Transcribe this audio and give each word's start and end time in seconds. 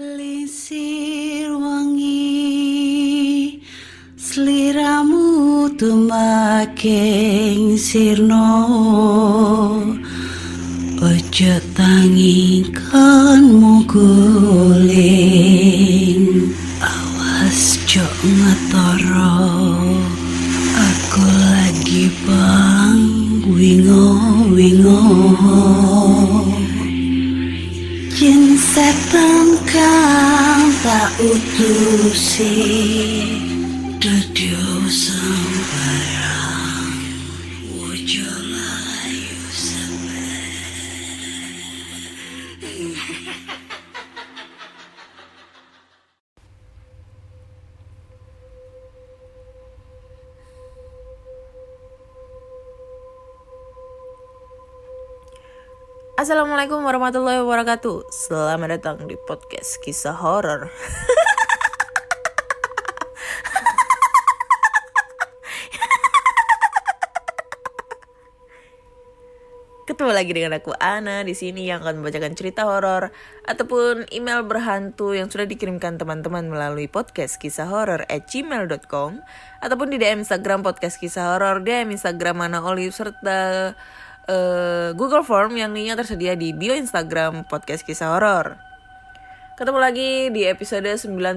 Lisir 0.00 1.52
wangi 1.60 3.60
Seliramu 4.16 5.68
tumaking 5.76 7.76
sirno. 7.76 8.48
Ojo 11.04 11.54
tangingkan 11.76 13.44
muguling 13.60 14.08
Awas 16.80 17.76
jok 17.84 18.16
ngetoro. 18.24 19.36
Aku 20.80 21.28
lagi 21.28 22.08
bang 22.24 23.04
wingo 23.52 24.16
wingo. 24.48 25.04
Jin 28.16 28.56
setan 28.60 29.49
tak 30.82 31.12
Dudu 31.20 32.08
Assalamualaikum 56.30 56.86
warahmatullahi 56.86 57.42
wabarakatuh. 57.42 58.06
Selamat 58.06 58.78
datang 58.78 59.02
di 59.10 59.18
podcast 59.18 59.82
kisah 59.82 60.14
horor. 60.14 60.70
Ketemu 69.90 70.10
lagi 70.14 70.30
dengan 70.30 70.54
aku 70.54 70.70
Ana 70.78 71.26
di 71.26 71.34
sini 71.34 71.66
yang 71.66 71.82
akan 71.82 71.98
membacakan 71.98 72.38
cerita 72.38 72.62
horor 72.62 73.10
ataupun 73.42 74.06
email 74.14 74.46
berhantu 74.46 75.18
yang 75.18 75.26
sudah 75.26 75.50
dikirimkan 75.50 75.98
teman-teman 75.98 76.46
melalui 76.46 76.86
podcast 76.86 77.42
kisah 77.42 77.66
horor 77.66 78.06
at 78.06 78.30
gmail.com 78.30 79.18
ataupun 79.66 79.86
di 79.90 79.98
DM 79.98 80.22
Instagram 80.22 80.62
podcast 80.62 81.02
kisah 81.02 81.34
horor, 81.34 81.66
DM 81.66 81.90
Instagram 81.90 82.38
Mana 82.38 82.62
Olive 82.62 82.94
serta 82.94 83.74
eh, 84.30 84.88
Google 84.94 85.26
Form 85.26 85.58
yang 85.58 85.74
linknya 85.74 85.98
tersedia 85.98 86.38
di 86.38 86.54
bio 86.54 86.78
Instagram 86.78 87.42
podcast 87.50 87.82
kisah 87.82 88.14
horor. 88.14 88.54
Ketemu 89.58 89.78
lagi 89.82 90.30
di 90.30 90.46
episode 90.46 90.86
98. 90.86 91.34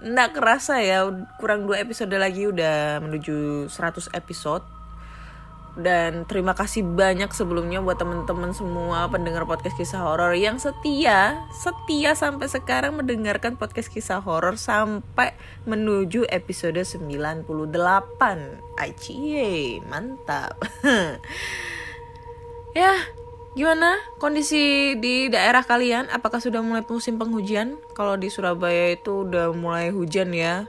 Nggak 0.00 0.30
kerasa 0.32 0.80
ya, 0.80 1.04
kurang 1.36 1.68
dua 1.68 1.84
episode 1.84 2.16
lagi 2.16 2.48
udah 2.48 3.04
menuju 3.04 3.68
100 3.68 4.16
episode. 4.16 4.64
Dan 5.78 6.26
terima 6.26 6.58
kasih 6.58 6.82
banyak 6.82 7.30
sebelumnya 7.30 7.78
buat 7.78 7.94
teman-teman 7.94 8.50
semua 8.50 9.06
pendengar 9.06 9.46
podcast 9.46 9.78
kisah 9.78 10.02
horor 10.02 10.34
yang 10.34 10.58
setia, 10.58 11.46
setia 11.54 12.18
sampai 12.18 12.50
sekarang 12.50 12.98
mendengarkan 12.98 13.54
podcast 13.54 13.86
kisah 13.86 14.18
horor 14.18 14.58
sampai 14.58 15.30
menuju 15.70 16.26
episode 16.26 16.82
98. 16.82 17.46
Aicie, 18.82 19.78
mantap. 19.86 20.58
ya, 22.82 22.92
gimana 23.54 23.94
kondisi 24.18 24.98
di 24.98 25.30
daerah 25.30 25.62
kalian? 25.62 26.10
Apakah 26.10 26.42
sudah 26.42 26.66
mulai 26.66 26.82
musim 26.82 27.14
penghujan? 27.14 27.78
Kalau 27.94 28.18
di 28.18 28.26
Surabaya 28.26 28.98
itu 28.98 29.22
udah 29.22 29.54
mulai 29.54 29.94
hujan 29.94 30.34
ya. 30.34 30.66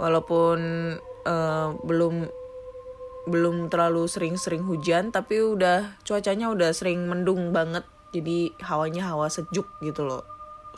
Walaupun 0.00 0.58
eh, 1.28 1.68
belum 1.84 2.43
belum 3.24 3.72
terlalu 3.72 4.04
sering-sering 4.04 4.64
hujan 4.68 5.08
tapi 5.08 5.40
udah 5.40 5.96
cuacanya 6.04 6.52
udah 6.52 6.70
sering 6.76 7.08
mendung 7.08 7.50
banget. 7.50 7.84
Jadi 8.14 8.54
hawanya 8.62 9.10
hawa 9.10 9.26
sejuk 9.26 9.66
gitu 9.82 10.06
loh. 10.06 10.22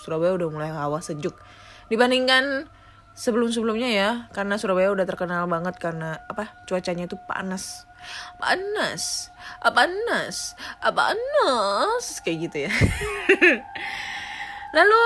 Surabaya 0.01 0.39
udah 0.39 0.49
mulai 0.49 0.71
hawa 0.73 1.03
sejuk. 1.03 1.35
Dibandingkan 1.91 2.71
sebelum-sebelumnya 3.17 3.89
ya 3.93 4.11
karena 4.31 4.61
Surabaya 4.61 4.93
udah 4.93 5.05
terkenal 5.09 5.45
banget 5.51 5.77
karena 5.77 6.23
apa? 6.31 6.55
Cuacanya 6.65 7.11
itu 7.11 7.19
panas. 7.27 7.85
Panas. 8.39 9.33
Apa 9.61 9.85
panas. 9.85 10.55
Apa 10.81 11.13
panas. 11.13 12.05
Kayak 12.23 12.39
gitu 12.49 12.57
ya. 12.69 12.73
Lalu 14.77 15.03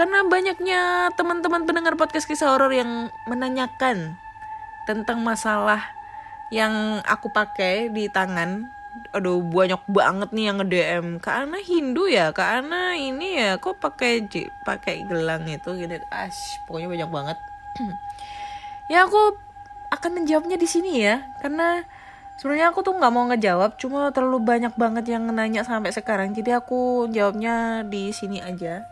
karena 0.00 0.24
banyaknya 0.24 0.80
teman-teman 1.12 1.68
pendengar 1.68 1.94
podcast 2.00 2.24
kisah 2.24 2.56
horor 2.56 2.72
yang 2.72 3.12
menanyakan 3.28 4.16
tentang 4.88 5.20
masalah 5.20 5.99
yang 6.50 7.02
aku 7.06 7.30
pakai 7.30 7.88
di 7.90 8.10
tangan. 8.10 8.70
Aduh 9.14 9.38
banyak 9.40 9.80
banget 9.86 10.28
nih 10.34 10.44
yang 10.50 10.56
nge-DM 10.58 11.06
karena 11.22 11.58
Hindu 11.62 12.10
ya? 12.10 12.34
Karena 12.34 12.98
ini 12.98 13.38
ya 13.38 13.56
kok 13.56 13.78
pakai 13.78 14.26
pakai 14.66 15.06
gelang 15.06 15.46
itu 15.46 15.74
gitu? 15.78 16.02
Ash 16.10 16.58
pokoknya 16.66 16.88
banyak 16.90 17.10
banget. 17.10 17.38
Ya 18.90 19.06
aku 19.06 19.38
akan 19.94 20.18
menjawabnya 20.18 20.58
di 20.58 20.66
sini 20.66 20.98
ya 20.98 21.22
karena 21.38 21.86
sebenarnya 22.42 22.74
aku 22.74 22.82
tuh 22.82 22.98
nggak 22.98 23.12
mau 23.14 23.30
ngejawab 23.30 23.78
cuma 23.78 24.10
terlalu 24.10 24.42
banyak 24.42 24.74
banget 24.74 25.14
yang 25.14 25.30
nanya 25.30 25.62
sampai 25.62 25.94
sekarang. 25.94 26.34
Jadi 26.34 26.50
aku 26.50 27.06
jawabnya 27.06 27.86
di 27.86 28.10
sini 28.10 28.42
aja 28.42 28.82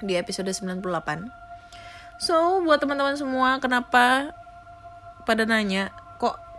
di 0.00 0.12
episode 0.16 0.52
98 0.52 0.82
so 2.20 2.60
buat 2.64 2.80
teman-teman 2.80 3.16
semua 3.16 3.56
kenapa 3.60 4.32
pada 5.24 5.48
nanya 5.48 5.92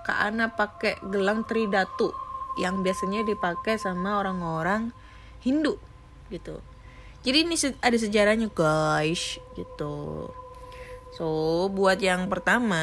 Kak 0.07 0.31
Ana 0.31 0.55
pakai 0.55 1.03
gelang 1.03 1.43
tridatu 1.43 2.15
yang 2.55 2.79
biasanya 2.79 3.27
dipakai 3.27 3.75
sama 3.75 4.23
orang-orang 4.23 4.95
Hindu 5.43 5.75
gitu. 6.31 6.63
Jadi 7.27 7.43
ini 7.43 7.59
ada 7.83 7.97
sejarahnya 7.99 8.47
guys 8.47 9.35
gitu. 9.59 10.31
So 11.11 11.27
buat 11.75 11.99
yang 11.99 12.31
pertama 12.31 12.79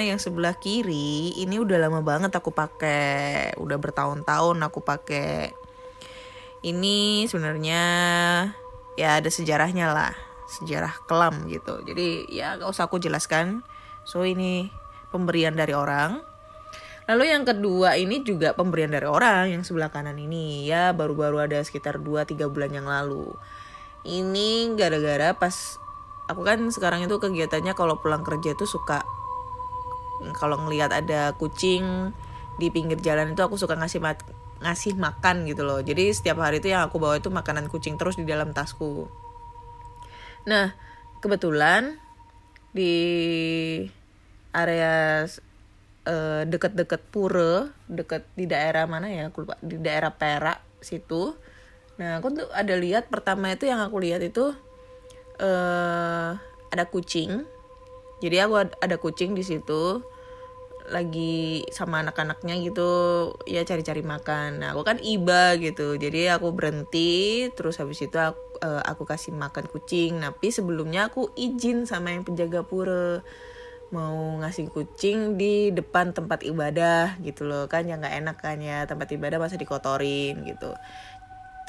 yang 0.00 0.16
sebelah 0.16 0.56
kiri 0.56 1.36
ini 1.36 1.60
udah 1.60 1.76
lama 1.76 2.00
banget 2.00 2.32
aku 2.32 2.48
pakai, 2.48 3.52
udah 3.60 3.76
bertahun-tahun 3.76 4.56
aku 4.64 4.80
pakai. 4.80 5.52
Ini 6.64 7.28
sebenarnya 7.28 7.82
ya 8.96 9.20
ada 9.20 9.28
sejarahnya 9.28 9.92
lah, 9.92 10.16
sejarah 10.46 10.94
kelam 11.04 11.52
gitu. 11.52 11.84
Jadi 11.84 12.32
ya 12.32 12.56
gak 12.56 12.72
usah 12.72 12.88
aku 12.88 12.96
jelaskan. 12.96 13.60
So 14.08 14.24
ini 14.24 14.72
pemberian 15.12 15.52
dari 15.52 15.76
orang. 15.76 16.31
Lalu 17.12 17.28
yang 17.28 17.44
kedua 17.44 18.00
ini 18.00 18.24
juga 18.24 18.56
pemberian 18.56 18.88
dari 18.88 19.04
orang 19.04 19.52
yang 19.52 19.62
sebelah 19.68 19.92
kanan 19.92 20.16
ini 20.16 20.64
ya 20.64 20.96
baru-baru 20.96 21.44
ada 21.44 21.60
sekitar 21.60 22.00
2-3 22.00 22.48
bulan 22.48 22.72
yang 22.72 22.88
lalu. 22.88 23.28
Ini 24.08 24.72
gara-gara 24.80 25.36
pas 25.36 25.76
aku 26.24 26.40
kan 26.40 26.64
sekarang 26.72 27.04
itu 27.04 27.20
kegiatannya 27.20 27.76
kalau 27.76 28.00
pulang 28.00 28.24
kerja 28.24 28.56
itu 28.56 28.64
suka 28.64 29.04
kalau 30.32 30.56
ngelihat 30.64 30.88
ada 30.88 31.36
kucing 31.36 32.16
di 32.56 32.72
pinggir 32.72 32.96
jalan 33.04 33.36
itu 33.36 33.44
aku 33.44 33.60
suka 33.60 33.76
ngasih 33.76 34.00
mat- 34.00 34.32
ngasih 34.64 34.96
makan 34.96 35.44
gitu 35.44 35.68
loh. 35.68 35.84
Jadi 35.84 36.16
setiap 36.16 36.40
hari 36.40 36.64
itu 36.64 36.72
yang 36.72 36.88
aku 36.88 36.96
bawa 36.96 37.20
itu 37.20 37.28
makanan 37.28 37.68
kucing 37.68 38.00
terus 38.00 38.16
di 38.16 38.24
dalam 38.24 38.56
tasku. 38.56 39.04
Nah, 40.48 40.72
kebetulan 41.20 42.00
di 42.72 42.94
area 44.56 45.28
eh, 46.06 46.42
deket-deket 46.48 47.02
pura, 47.12 47.70
deket 47.86 48.26
di 48.34 48.44
daerah 48.50 48.84
mana 48.90 49.06
ya? 49.10 49.30
Aku 49.30 49.46
lupa. 49.46 49.58
Di 49.62 49.78
daerah 49.78 50.12
Perak 50.14 50.62
situ. 50.82 51.34
Nah, 52.00 52.18
aku 52.18 52.34
tuh 52.34 52.48
ada 52.56 52.74
lihat 52.74 53.06
pertama 53.12 53.52
itu 53.54 53.68
yang 53.68 53.78
aku 53.78 54.02
lihat 54.02 54.22
itu 54.24 54.50
eh 55.40 56.30
ada 56.72 56.84
kucing. 56.88 57.44
Jadi 58.22 58.36
aku 58.38 58.54
ad- 58.62 58.78
ada 58.80 58.96
kucing 58.96 59.34
di 59.34 59.42
situ 59.44 60.00
lagi 60.90 61.62
sama 61.70 62.02
anak-anaknya 62.02 62.58
gitu 62.58 62.90
ya 63.46 63.62
cari-cari 63.62 64.02
makan. 64.02 64.62
Nah, 64.62 64.68
aku 64.74 64.82
kan 64.82 64.98
iba 64.98 65.54
gitu. 65.58 65.94
Jadi 65.94 66.26
aku 66.26 66.50
berhenti 66.54 67.46
terus 67.54 67.78
habis 67.78 68.02
itu 68.02 68.18
aku, 68.18 68.42
eh, 68.66 68.82
aku 68.82 69.02
kasih 69.06 69.32
makan 69.34 69.70
kucing. 69.70 70.18
Tapi 70.22 70.48
sebelumnya 70.50 71.10
aku 71.10 71.30
izin 71.38 71.86
sama 71.86 72.10
yang 72.14 72.26
penjaga 72.26 72.66
pura 72.66 73.22
mau 73.92 74.40
ngasih 74.40 74.72
kucing 74.72 75.36
di 75.36 75.68
depan 75.70 76.16
tempat 76.16 76.42
ibadah 76.42 77.20
gitu 77.20 77.44
loh. 77.44 77.68
Kan 77.68 77.86
ya 77.86 78.00
nggak 78.00 78.14
enak 78.24 78.36
kan 78.40 78.58
ya 78.58 78.88
tempat 78.88 79.12
ibadah 79.12 79.36
masa 79.36 79.60
dikotorin 79.60 80.42
gitu. 80.48 80.72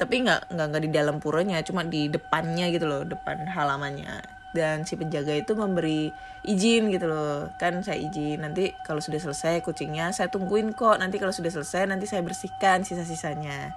Tapi 0.00 0.24
nggak 0.24 0.50
nggak 0.50 0.66
nggak 0.72 0.82
di 0.88 0.90
dalam 0.90 1.16
puranya 1.20 1.60
cuma 1.62 1.84
di 1.84 2.08
depannya 2.08 2.72
gitu 2.72 2.88
loh 2.88 3.04
depan 3.04 3.44
halamannya. 3.44 4.24
Dan 4.56 4.86
si 4.88 4.94
penjaga 4.96 5.34
itu 5.34 5.52
memberi 5.52 6.08
izin 6.48 6.88
gitu 6.88 7.06
loh. 7.12 7.52
Kan 7.60 7.84
saya 7.84 8.00
izin 8.00 8.40
nanti 8.40 8.72
kalau 8.88 9.04
sudah 9.04 9.20
selesai 9.20 9.60
kucingnya 9.60 10.10
saya 10.16 10.32
tungguin 10.32 10.72
kok. 10.72 10.96
Nanti 10.96 11.20
kalau 11.20 11.30
sudah 11.30 11.52
selesai 11.52 11.86
nanti 11.92 12.08
saya 12.08 12.24
bersihkan 12.24 12.82
sisa-sisanya. 12.88 13.76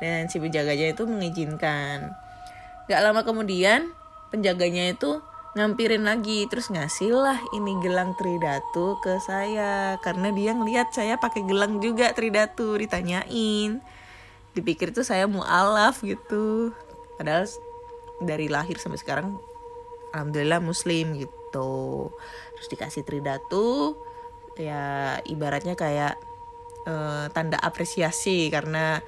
Dan 0.00 0.30
si 0.30 0.38
penjaganya 0.40 0.96
itu 0.96 1.04
mengizinkan. 1.04 2.16
Gak 2.88 3.00
lama 3.04 3.20
kemudian 3.26 3.92
penjaganya 4.30 4.94
itu 4.94 5.20
ngampirin 5.54 6.06
lagi. 6.06 6.46
Terus 6.46 6.70
ngasih 6.70 7.10
lah 7.14 7.38
ini 7.56 7.78
gelang 7.82 8.14
tridatu 8.18 8.98
ke 9.02 9.18
saya. 9.22 9.98
Karena 10.02 10.30
dia 10.30 10.54
ngeliat 10.54 10.94
saya 10.94 11.16
pakai 11.18 11.46
gelang 11.46 11.78
juga 11.82 12.12
tridatu 12.14 12.78
ditanyain. 12.78 13.82
Dipikir 14.54 14.94
tuh 14.94 15.06
saya 15.06 15.26
mualaf 15.30 16.02
gitu. 16.02 16.74
Padahal 17.18 17.46
dari 18.20 18.46
lahir 18.52 18.76
sampai 18.76 19.00
sekarang 19.00 19.38
alhamdulillah 20.12 20.60
muslim 20.62 21.16
gitu. 21.16 22.10
Terus 22.58 22.68
dikasih 22.70 23.02
tridatu 23.06 23.96
ya 24.58 25.16
ibaratnya 25.24 25.72
kayak 25.78 26.20
eh, 26.84 27.26
tanda 27.32 27.56
apresiasi 27.62 28.52
karena 28.52 29.00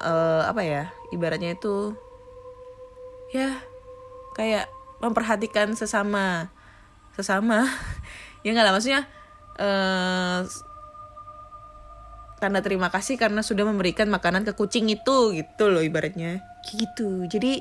eh, 0.00 0.42
apa 0.46 0.62
ya 0.64 0.82
ibaratnya 1.12 1.54
itu 1.58 1.92
ya 3.34 3.60
kayak 4.32 4.70
memperhatikan 5.00 5.72
sesama 5.76 6.52
sesama. 7.16 7.64
Ya 8.46 8.54
nggak 8.54 8.62
lah 8.62 8.74
maksudnya 8.78 9.02
eh 9.58 10.40
tanda 12.38 12.62
terima 12.62 12.94
kasih 12.94 13.18
karena 13.18 13.42
sudah 13.42 13.66
memberikan 13.66 14.06
makanan 14.06 14.46
ke 14.46 14.54
kucing 14.54 14.86
itu 14.86 15.34
gitu 15.34 15.66
loh 15.66 15.82
ibaratnya. 15.82 16.46
Gitu. 16.62 17.26
Jadi 17.26 17.58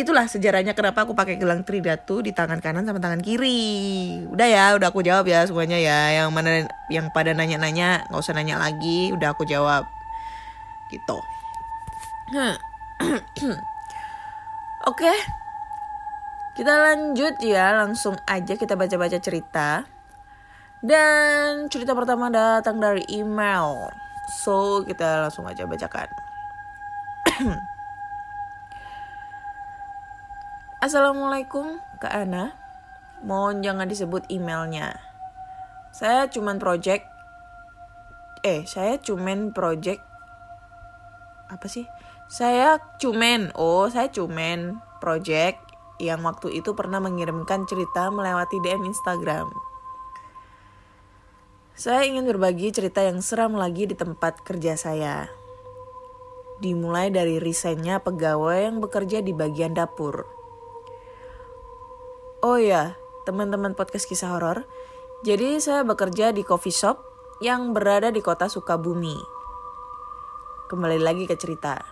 itulah 0.00 0.24
sejarahnya 0.24 0.72
kenapa 0.72 1.04
aku 1.04 1.12
pakai 1.12 1.36
gelang 1.36 1.60
tridatu 1.60 2.24
di 2.24 2.32
tangan 2.32 2.64
kanan 2.64 2.88
sama 2.88 3.04
tangan 3.04 3.20
kiri. 3.20 4.24
Udah 4.32 4.48
ya 4.48 4.64
udah 4.80 4.88
aku 4.88 5.04
jawab 5.04 5.28
ya 5.28 5.44
semuanya 5.44 5.76
ya. 5.76 6.24
Yang 6.24 6.28
mana 6.32 6.50
yang 6.88 7.12
pada 7.12 7.36
nanya-nanya 7.36 8.08
nggak 8.08 8.22
usah 8.24 8.32
nanya 8.32 8.56
lagi 8.56 9.12
udah 9.12 9.36
aku 9.36 9.44
jawab. 9.44 9.84
Gitu. 10.88 11.18
Oke 14.88 15.12
kita 16.58 16.74
lanjut 16.74 17.38
ya 17.38 17.70
langsung 17.78 18.18
aja 18.26 18.58
kita 18.58 18.74
baca-baca 18.74 19.18
cerita. 19.22 19.86
Dan 20.80 21.68
cerita 21.68 21.92
pertama 21.92 22.32
datang 22.32 22.80
dari 22.80 23.04
email. 23.12 23.92
So 24.42 24.80
kita 24.82 25.28
langsung 25.28 25.44
aja 25.46 25.68
bacakan. 25.68 26.08
Assalamualaikum 30.84 31.76
Kak 32.00 32.10
Ana. 32.10 32.56
Mohon 33.20 33.60
jangan 33.60 33.86
disebut 33.86 34.24
emailnya. 34.32 34.96
Saya 35.92 36.26
cuman 36.32 36.56
project 36.56 37.04
Eh 38.40 38.64
saya 38.64 38.96
cuman 38.96 39.52
project 39.52 40.00
Apa 41.52 41.68
sih? 41.68 41.84
Saya 42.32 42.80
cuman 42.96 43.52
Oh 43.52 43.84
saya 43.92 44.08
cuman 44.08 44.80
project 45.04 45.69
Yang 46.00 46.20
waktu 46.24 46.48
itu 46.64 46.72
pernah 46.72 46.96
mengirimkan 46.96 47.68
cerita 47.68 48.08
melewati 48.08 48.56
DM 48.64 48.88
Instagram 48.88 49.52
Saya 51.76 52.08
ingin 52.08 52.24
berbagi 52.24 52.72
cerita 52.72 53.04
yang 53.04 53.20
seram 53.20 53.52
lagi 53.52 53.84
di 53.84 53.92
tempat 53.92 54.40
kerja 54.40 54.80
saya 54.80 55.28
Dimulai 56.64 57.12
dari 57.12 57.36
resignnya 57.36 58.00
pegawai 58.00 58.72
yang 58.72 58.80
bekerja 58.80 59.20
di 59.20 59.36
bagian 59.36 59.76
dapur 59.76 60.40
Oh 62.40 62.56
ya, 62.56 62.96
teman-teman 63.28 63.76
podcast 63.76 64.08
kisah 64.08 64.32
horor. 64.32 64.64
Jadi 65.20 65.60
saya 65.60 65.84
bekerja 65.84 66.32
di 66.32 66.40
coffee 66.40 66.72
shop 66.72 66.96
yang 67.44 67.76
berada 67.76 68.08
di 68.08 68.24
kota 68.24 68.48
Sukabumi. 68.48 69.20
Kembali 70.72 70.96
lagi 70.96 71.28
ke 71.28 71.36
cerita. 71.36 71.84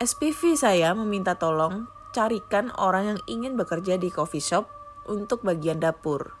SPV 0.00 0.56
saya 0.56 0.96
meminta 0.96 1.36
tolong 1.36 1.84
carikan 2.14 2.70
orang 2.78 3.18
yang 3.18 3.20
ingin 3.26 3.52
bekerja 3.58 3.98
di 3.98 4.08
coffee 4.14 4.40
shop 4.40 4.70
untuk 5.10 5.42
bagian 5.42 5.82
dapur. 5.82 6.38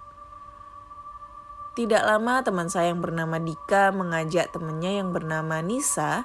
Tidak 1.74 2.06
lama 2.06 2.38
teman 2.46 2.70
saya 2.70 2.94
yang 2.94 3.02
bernama 3.02 3.42
Dika 3.42 3.90
mengajak 3.90 4.54
temannya 4.54 5.02
yang 5.02 5.10
bernama 5.10 5.58
Nisa 5.58 6.22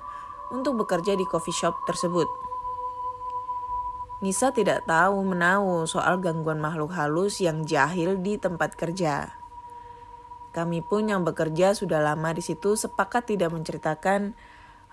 untuk 0.54 0.86
bekerja 0.86 1.18
di 1.18 1.26
coffee 1.26 1.58
shop 1.58 1.74
tersebut. 1.90 2.30
Nisa 4.22 4.54
tidak 4.54 4.86
tahu 4.86 5.26
menahu 5.26 5.90
soal 5.90 6.22
gangguan 6.22 6.62
makhluk 6.62 6.94
halus 6.94 7.42
yang 7.42 7.66
jahil 7.66 8.22
di 8.22 8.38
tempat 8.38 8.78
kerja. 8.78 9.34
Kami 10.54 10.86
pun 10.86 11.10
yang 11.10 11.26
bekerja 11.26 11.74
sudah 11.74 11.98
lama 11.98 12.30
di 12.38 12.46
situ 12.46 12.78
sepakat 12.78 13.34
tidak 13.34 13.50
menceritakan 13.50 14.38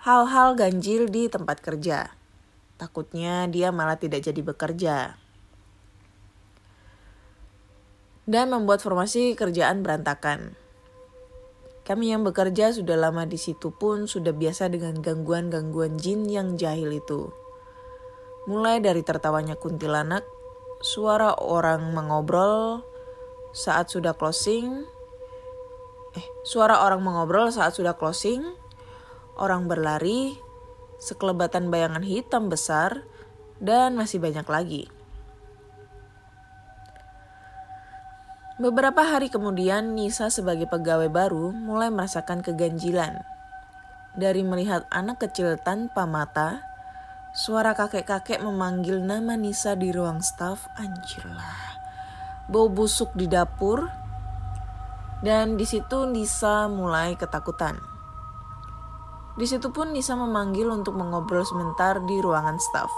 hal-hal 0.01 0.57
ganjil 0.57 1.05
di 1.05 1.29
tempat 1.29 1.61
kerja. 1.61 2.16
Takutnya 2.77 3.49
dia 3.49 3.73
malah 3.73 3.97
tidak 3.97 4.21
jadi 4.21 4.41
bekerja. 4.45 5.17
Dan 8.29 8.53
membuat 8.53 8.85
formasi 8.85 9.33
kerjaan 9.33 9.81
berantakan. 9.81 10.53
Kami 11.87 12.11
yang 12.13 12.21
bekerja 12.21 12.75
sudah 12.75 12.99
lama 12.99 13.23
di 13.25 13.39
situ 13.39 13.73
pun 13.73 14.05
sudah 14.05 14.35
biasa 14.35 14.67
dengan 14.69 14.99
gangguan-gangguan 15.01 15.97
jin 15.97 16.27
yang 16.29 16.59
jahil 16.59 16.93
itu. 16.93 17.31
Mulai 18.45 18.83
dari 18.83 19.01
tertawanya 19.01 19.55
kuntilanak, 19.55 20.27
suara 20.83 21.33
orang 21.39 21.95
mengobrol 21.95 22.83
saat 23.55 23.89
sudah 23.89 24.13
closing, 24.13 24.85
eh, 26.13 26.27
suara 26.43 26.83
orang 26.85 27.01
mengobrol 27.01 27.49
saat 27.49 27.73
sudah 27.73 27.95
closing, 27.95 28.43
orang 29.39 29.65
berlari, 29.71 30.37
sekelebatan 31.01 31.69
bayangan 31.69 32.03
hitam 32.03 32.49
besar, 32.49 33.05
dan 33.57 33.97
masih 33.97 34.21
banyak 34.21 34.45
lagi. 34.45 34.83
Beberapa 38.57 39.05
hari 39.05 39.29
kemudian, 39.29 39.93
Nisa 39.93 40.33
sebagai 40.33 40.65
pegawai 40.65 41.13
baru 41.13 41.53
mulai 41.53 41.93
merasakan 41.93 42.41
keganjilan. 42.41 43.21
Dari 44.17 44.41
melihat 44.41 44.89
anak 44.89 45.21
kecil 45.21 45.61
tanpa 45.61 46.09
mata, 46.09 46.67
Suara 47.37 47.77
kakek-kakek 47.77 48.41
memanggil 48.41 48.97
nama 48.97 49.37
Nisa 49.37 49.77
di 49.77 49.93
ruang 49.93 50.25
staf, 50.25 50.65
anjir 50.73 51.21
lah. 51.29 51.77
Bau 52.49 52.65
busuk 52.65 53.13
di 53.13 53.29
dapur, 53.29 53.85
dan 55.21 55.53
di 55.53 55.61
situ 55.69 56.09
Nisa 56.09 56.65
mulai 56.65 57.13
ketakutan. 57.13 57.96
Di 59.37 59.45
situ 59.45 59.69
pun 59.69 59.93
Nisa 59.93 60.17
memanggil 60.17 60.67
untuk 60.73 60.97
mengobrol 60.97 61.45
sebentar 61.45 62.01
di 62.03 62.17
ruangan 62.17 62.57
staf. 62.57 62.89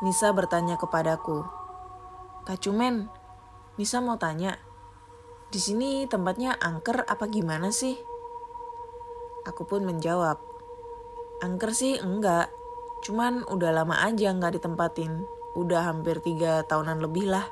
Nisa 0.00 0.32
bertanya 0.32 0.80
kepadaku, 0.80 1.44
Kak 2.48 2.64
Cumen, 2.64 3.12
Nisa 3.76 4.00
mau 4.00 4.16
tanya, 4.16 4.56
di 5.52 5.60
sini 5.60 6.08
tempatnya 6.08 6.56
angker 6.56 7.04
apa 7.04 7.28
gimana 7.28 7.68
sih? 7.68 8.00
Aku 9.44 9.68
pun 9.68 9.84
menjawab, 9.84 10.40
angker 11.44 11.76
sih 11.76 12.00
enggak, 12.00 12.48
Cuman 13.00 13.48
udah 13.48 13.72
lama 13.72 13.96
aja 14.04 14.28
nggak 14.32 14.60
ditempatin. 14.60 15.24
Udah 15.56 15.88
hampir 15.88 16.20
tiga 16.20 16.62
tahunan 16.68 17.00
lebih 17.00 17.32
lah. 17.32 17.48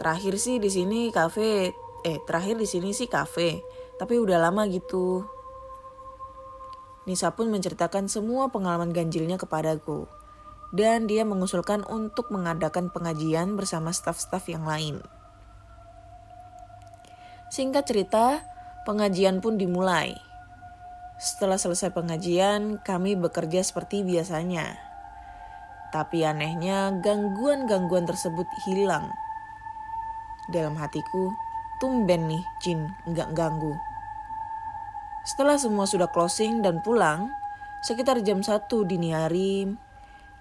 Terakhir 0.00 0.40
sih 0.40 0.56
di 0.56 0.72
sini 0.72 1.12
kafe, 1.12 1.76
eh 2.02 2.18
terakhir 2.24 2.56
di 2.56 2.64
sini 2.64 2.96
sih 2.96 3.06
kafe, 3.06 3.60
tapi 4.00 4.16
udah 4.16 4.40
lama 4.40 4.64
gitu. 4.66 5.22
Nisa 7.08 7.32
pun 7.32 7.48
menceritakan 7.48 8.04
semua 8.12 8.52
pengalaman 8.52 8.92
ganjilnya 8.92 9.40
kepadaku. 9.40 10.04
Dan 10.68 11.08
dia 11.08 11.24
mengusulkan 11.24 11.80
untuk 11.88 12.28
mengadakan 12.28 12.92
pengajian 12.92 13.56
bersama 13.56 13.88
staf-staf 13.88 14.44
yang 14.52 14.68
lain. 14.68 15.00
Singkat 17.48 17.88
cerita, 17.88 18.44
pengajian 18.84 19.40
pun 19.40 19.56
dimulai. 19.56 20.12
Setelah 21.16 21.56
selesai 21.56 21.96
pengajian, 21.96 22.76
kami 22.84 23.16
bekerja 23.16 23.64
seperti 23.64 24.04
biasanya. 24.04 24.76
Tapi 25.88 26.28
anehnya, 26.28 26.92
gangguan-gangguan 27.00 28.04
tersebut 28.04 28.44
hilang. 28.68 29.08
Dalam 30.52 30.76
hatiku, 30.76 31.32
tumben 31.80 32.28
nih 32.28 32.44
Jin 32.60 32.92
nggak 33.08 33.32
ganggu. 33.32 33.87
Setelah 35.28 35.60
semua 35.60 35.84
sudah 35.84 36.08
closing 36.08 36.64
dan 36.64 36.80
pulang, 36.80 37.28
sekitar 37.84 38.24
jam 38.24 38.40
1 38.40 38.64
dini 38.88 39.12
hari, 39.12 39.68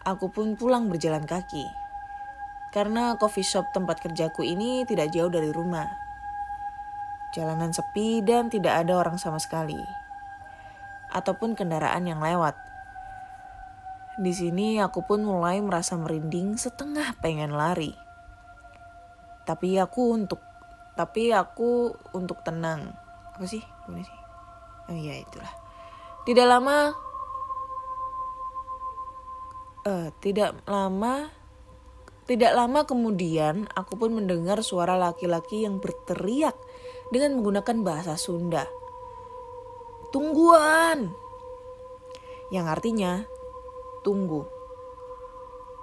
aku 0.07 0.31
pun 0.31 0.55
pulang 0.55 0.87
berjalan 0.87 1.27
kaki. 1.27 1.67
Karena 2.71 3.19
coffee 3.19 3.43
shop 3.43 3.75
tempat 3.75 3.99
kerjaku 3.99 4.47
ini 4.47 4.87
tidak 4.87 5.11
jauh 5.11 5.27
dari 5.27 5.51
rumah. 5.51 5.91
Jalanan 7.35 7.75
sepi 7.75 8.23
dan 8.23 8.47
tidak 8.47 8.87
ada 8.87 8.95
orang 8.95 9.19
sama 9.19 9.43
sekali 9.43 10.07
ataupun 11.11 11.55
kendaraan 11.55 12.07
yang 12.07 12.23
lewat. 12.23 12.55
Di 14.17 14.33
sini 14.33 14.79
aku 14.81 15.05
pun 15.05 15.21
mulai 15.21 15.61
merasa 15.61 15.99
merinding 15.99 16.55
setengah 16.57 17.15
pengen 17.21 17.53
lari. 17.53 17.93
Tapi 19.43 19.77
aku 19.79 20.15
untuk 20.15 20.41
tapi 20.97 21.29
aku 21.29 21.93
untuk 22.17 22.41
tenang. 22.41 22.91
Apa 23.37 23.45
sih? 23.45 23.61
Gimana 23.85 24.01
sih? 24.01 24.16
Oh 24.87 24.97
iya 24.97 25.19
itulah. 25.19 25.51
Tidak 26.23 26.47
lama 26.47 27.07
Eh, 29.87 30.11
tidak 30.19 30.67
lama 30.67 31.31
tidak 32.27 32.51
lama 32.59 32.83
kemudian 32.83 33.71
aku 33.71 33.95
pun 33.95 34.19
mendengar 34.19 34.59
suara 34.59 34.99
laki-laki 34.99 35.63
yang 35.63 35.79
berteriak 35.79 36.59
dengan 37.07 37.39
menggunakan 37.39 37.87
bahasa 37.87 38.19
Sunda. 38.19 38.67
Tungguan! 40.11 41.15
Yang 42.51 42.65
artinya 42.67 43.11
tunggu. 44.03 44.43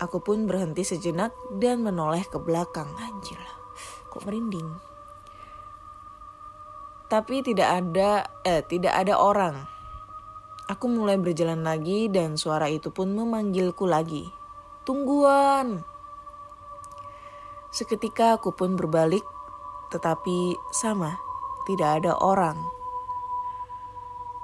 Aku 0.04 0.20
pun 0.20 0.44
berhenti 0.44 0.84
sejenak 0.84 1.32
dan 1.56 1.80
menoleh 1.80 2.28
ke 2.28 2.36
belakang. 2.36 2.92
Anjir 3.00 3.40
lah, 3.40 3.56
kok 4.12 4.28
merinding. 4.28 4.68
Tapi 7.06 7.44
tidak 7.44 7.68
ada 7.84 8.24
eh 8.42 8.64
tidak 8.64 8.96
ada 8.96 9.20
orang. 9.20 9.68
Aku 10.64 10.88
mulai 10.88 11.20
berjalan 11.20 11.60
lagi 11.60 12.08
dan 12.08 12.40
suara 12.40 12.72
itu 12.72 12.88
pun 12.88 13.12
memanggilku 13.12 13.84
lagi. 13.84 14.32
Tungguan! 14.88 15.84
Seketika 17.68 18.40
aku 18.40 18.56
pun 18.56 18.72
berbalik, 18.72 19.26
tetapi 19.92 20.56
sama, 20.72 21.20
tidak 21.68 22.00
ada 22.00 22.16
orang. 22.16 22.56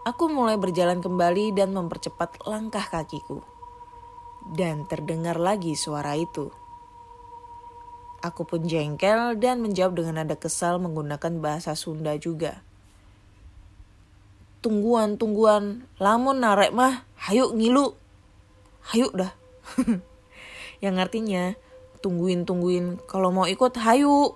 Aku 0.05 0.29
mulai 0.29 0.61
berjalan 0.61 1.01
kembali 1.01 1.57
dan 1.57 1.73
mempercepat 1.73 2.43
langkah 2.45 2.85
kakiku. 2.85 3.41
Dan 4.45 4.85
terdengar 4.85 5.41
lagi 5.41 5.73
suara 5.73 6.17
itu. 6.17 6.53
Aku 8.21 8.45
pun 8.45 8.69
jengkel 8.69 9.41
dan 9.41 9.65
menjawab 9.65 9.97
dengan 9.97 10.21
nada 10.21 10.37
kesal 10.37 10.77
menggunakan 10.77 11.41
bahasa 11.41 11.73
Sunda 11.73 12.17
juga. 12.21 12.61
Tungguan, 14.61 15.17
tungguan, 15.17 15.89
lamun 15.97 16.45
narek 16.45 16.77
mah, 16.77 17.09
hayu 17.17 17.49
ngilu. 17.57 17.97
Hayu 18.93 19.09
dah. 19.17 19.33
Yang 20.85 20.97
artinya, 21.01 21.45
tungguin 22.01 22.49
tungguin 22.49 22.97
kalau 23.05 23.29
mau 23.31 23.45
ikut 23.45 23.77
hayu 23.77 24.33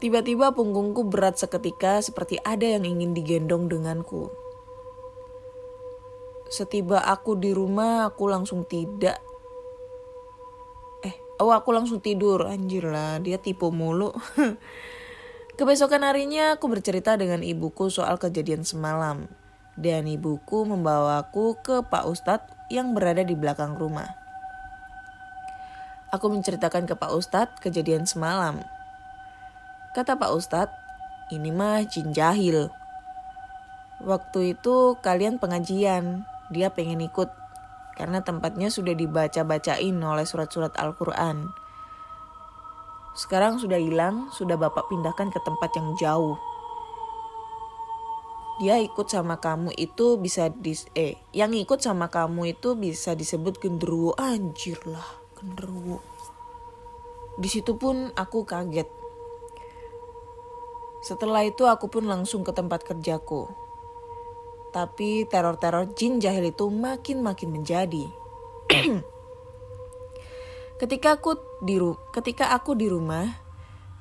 tiba-tiba 0.00 0.56
punggungku 0.56 1.04
berat 1.04 1.36
seketika 1.36 2.00
seperti 2.00 2.40
ada 2.40 2.64
yang 2.64 2.88
ingin 2.88 3.12
digendong 3.12 3.68
denganku 3.68 4.32
setiba 6.48 7.04
aku 7.04 7.36
di 7.36 7.52
rumah 7.52 8.08
aku 8.08 8.26
langsung 8.26 8.64
tidak 8.64 9.20
oh 11.40 11.50
aku 11.56 11.72
langsung 11.72 12.04
tidur 12.04 12.44
anjir 12.46 12.84
lah 12.86 13.16
dia 13.18 13.40
tipu 13.40 13.72
mulu 13.72 14.12
kebesokan 15.58 16.04
harinya 16.04 16.60
aku 16.60 16.68
bercerita 16.68 17.16
dengan 17.16 17.40
ibuku 17.40 17.88
soal 17.88 18.20
kejadian 18.20 18.62
semalam 18.62 19.26
dan 19.80 20.04
ibuku 20.04 20.68
membawaku 20.68 21.56
ke 21.64 21.80
Pak 21.80 22.04
Ustadz 22.04 22.52
yang 22.68 22.92
berada 22.92 23.24
di 23.24 23.32
belakang 23.32 23.74
rumah. 23.80 24.12
Aku 26.12 26.28
menceritakan 26.28 26.84
ke 26.84 26.94
Pak 26.94 27.12
Ustadz 27.16 27.58
kejadian 27.64 28.04
semalam. 28.04 28.60
Kata 29.96 30.20
Pak 30.20 30.30
Ustadz, 30.36 30.76
ini 31.32 31.48
mah 31.48 31.80
jin 31.88 32.12
jahil. 32.12 32.68
Waktu 34.04 34.58
itu 34.58 34.98
kalian 35.00 35.40
pengajian, 35.40 36.28
dia 36.52 36.68
pengen 36.68 37.00
ikut 37.00 37.30
karena 38.00 38.24
tempatnya 38.24 38.72
sudah 38.72 38.96
dibaca-bacain 38.96 39.92
oleh 39.92 40.24
surat-surat 40.24 40.72
Al-Quran. 40.80 41.52
Sekarang 43.12 43.60
sudah 43.60 43.76
hilang, 43.76 44.32
sudah 44.32 44.56
Bapak 44.56 44.88
pindahkan 44.88 45.28
ke 45.28 45.36
tempat 45.44 45.68
yang 45.76 45.92
jauh. 46.00 46.40
Dia 48.64 48.80
ikut 48.80 49.04
sama 49.12 49.36
kamu 49.36 49.76
itu 49.76 50.16
bisa 50.16 50.48
di 50.48 50.72
eh 50.96 51.20
yang 51.36 51.52
ikut 51.52 51.80
sama 51.84 52.08
kamu 52.08 52.56
itu 52.56 52.72
bisa 52.72 53.12
disebut 53.12 53.60
genderuwo 53.60 54.16
anjir 54.16 54.80
lah 54.88 55.20
genderuwo. 55.36 56.00
Di 57.36 57.48
situ 57.52 57.76
pun 57.76 58.12
aku 58.16 58.48
kaget. 58.48 58.88
Setelah 61.04 61.44
itu 61.44 61.68
aku 61.68 61.88
pun 61.88 62.08
langsung 62.08 62.44
ke 62.44 62.52
tempat 62.52 62.84
kerjaku. 62.84 63.48
Tapi 64.70 65.26
teror-teror 65.26 65.98
jin 65.98 66.22
jahil 66.22 66.54
itu 66.54 66.70
makin-makin 66.70 67.50
menjadi. 67.50 68.06
ketika 70.80 71.18
aku 71.18 71.36
di 71.60 71.76
ketika 72.14 72.54
aku 72.54 72.78
di 72.78 72.86
rumah, 72.86 73.26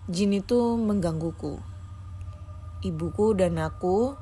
jin 0.05 0.37
itu 0.37 0.77
menggangguku. 0.77 1.57
Ibuku 2.85 3.35
dan 3.35 3.59
aku 3.59 4.15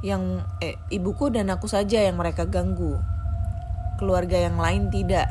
yang 0.00 0.44
eh 0.64 0.80
ibuku 0.88 1.28
dan 1.28 1.52
aku 1.52 1.68
saja 1.68 2.04
yang 2.04 2.16
mereka 2.20 2.44
ganggu. 2.44 3.00
Keluarga 4.00 4.36
yang 4.36 4.56
lain 4.56 4.88
tidak. 4.88 5.28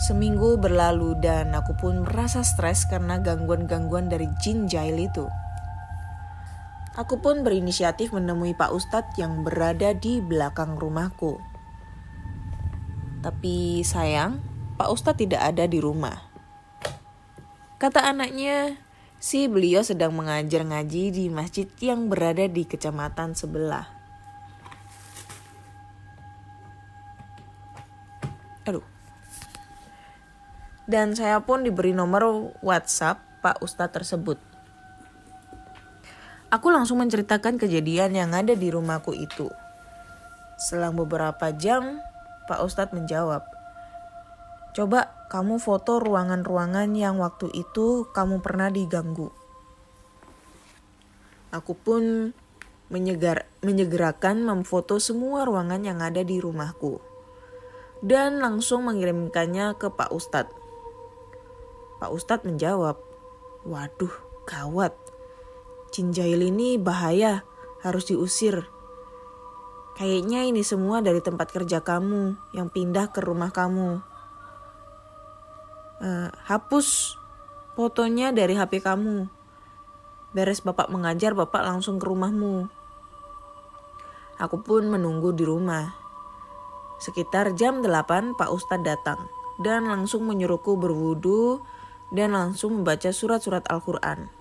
Seminggu 0.00 0.56
berlalu 0.56 1.12
dan 1.20 1.52
aku 1.52 1.76
pun 1.76 2.08
merasa 2.08 2.40
stres 2.40 2.88
karena 2.88 3.20
gangguan-gangguan 3.20 4.08
dari 4.08 4.32
jin 4.40 4.64
jahil 4.64 4.96
itu. 4.96 5.28
Aku 7.00 7.16
pun 7.16 7.40
berinisiatif 7.40 8.12
menemui 8.12 8.52
Pak 8.52 8.76
Ustadz 8.76 9.16
yang 9.16 9.40
berada 9.40 9.96
di 9.96 10.20
belakang 10.20 10.76
rumahku. 10.76 11.40
Tapi 13.24 13.80
sayang, 13.80 14.36
Pak 14.76 14.92
Ustadz 14.92 15.24
tidak 15.24 15.40
ada 15.40 15.64
di 15.64 15.80
rumah. 15.80 16.20
Kata 17.80 18.04
anaknya, 18.04 18.76
si 19.16 19.48
beliau 19.48 19.80
sedang 19.80 20.12
mengajar 20.12 20.60
ngaji 20.60 21.08
di 21.08 21.24
masjid 21.32 21.64
yang 21.80 22.12
berada 22.12 22.44
di 22.44 22.68
kecamatan 22.68 23.32
sebelah. 23.32 23.88
Aduh, 28.68 28.84
dan 30.84 31.16
saya 31.16 31.40
pun 31.40 31.64
diberi 31.64 31.96
nomor 31.96 32.52
WhatsApp 32.60 33.24
Pak 33.40 33.64
Ustadz 33.64 33.96
tersebut. 33.96 34.49
Aku 36.50 36.74
langsung 36.74 36.98
menceritakan 36.98 37.62
kejadian 37.62 38.10
yang 38.10 38.34
ada 38.34 38.58
di 38.58 38.74
rumahku 38.74 39.14
itu. 39.14 39.46
Selang 40.58 40.98
beberapa 40.98 41.54
jam, 41.54 42.02
Pak 42.50 42.66
Ustadz 42.66 42.90
menjawab, 42.90 43.46
Coba 44.70 45.26
kamu 45.30 45.62
foto 45.62 46.02
ruangan-ruangan 46.02 46.94
yang 46.94 47.22
waktu 47.22 47.50
itu 47.54 48.06
kamu 48.10 48.42
pernah 48.42 48.70
diganggu. 48.70 49.30
Aku 51.50 51.74
pun 51.74 52.34
menyegar, 52.90 53.46
menyegerakan 53.62 54.42
memfoto 54.42 54.98
semua 55.02 55.46
ruangan 55.46 55.82
yang 55.82 55.98
ada 56.02 56.22
di 56.22 56.38
rumahku. 56.38 57.02
Dan 58.02 58.42
langsung 58.42 58.90
mengirimkannya 58.90 59.78
ke 59.78 59.90
Pak 59.90 60.10
Ustadz. 60.14 60.54
Pak 61.98 62.10
Ustadz 62.10 62.46
menjawab, 62.46 62.98
Waduh, 63.66 64.14
gawat. 64.46 65.09
Jin 65.90 66.14
jahil 66.14 66.46
ini 66.46 66.78
bahaya, 66.78 67.42
harus 67.82 68.06
diusir. 68.06 68.70
Kayaknya 69.98 70.46
ini 70.46 70.62
semua 70.62 71.02
dari 71.02 71.18
tempat 71.18 71.50
kerja 71.50 71.82
kamu 71.82 72.38
yang 72.54 72.70
pindah 72.70 73.10
ke 73.10 73.20
rumah 73.20 73.50
kamu. 73.50 74.00
Uh, 76.00 76.32
hapus 76.48 77.18
fotonya 77.76 78.32
dari 78.32 78.56
HP 78.56 78.80
kamu. 78.80 79.28
Beres 80.30 80.62
bapak 80.62 80.88
mengajar, 80.88 81.34
bapak 81.34 81.66
langsung 81.66 81.98
ke 81.98 82.06
rumahmu. 82.06 82.70
Aku 84.40 84.62
pun 84.64 84.88
menunggu 84.88 85.36
di 85.36 85.44
rumah. 85.44 85.92
Sekitar 86.96 87.52
jam 87.58 87.84
8 87.84 88.38
Pak 88.38 88.48
Ustadz 88.48 88.86
datang 88.86 89.28
dan 89.60 89.84
langsung 89.84 90.24
menyuruhku 90.24 90.80
berwudu 90.80 91.60
dan 92.08 92.32
langsung 92.32 92.80
membaca 92.80 93.12
surat-surat 93.12 93.68
Al-Quran. 93.68 94.39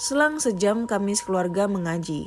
Selang 0.00 0.40
sejam 0.40 0.88
kami 0.88 1.12
sekeluarga 1.12 1.68
mengaji. 1.68 2.24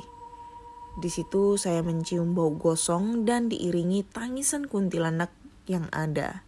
Di 0.94 1.10
situ 1.10 1.58
saya 1.58 1.82
mencium 1.82 2.30
bau 2.30 2.54
gosong 2.54 3.26
dan 3.26 3.50
diiringi 3.50 4.06
tangisan 4.14 4.70
kuntilanak 4.70 5.34
yang 5.66 5.90
ada. 5.90 6.46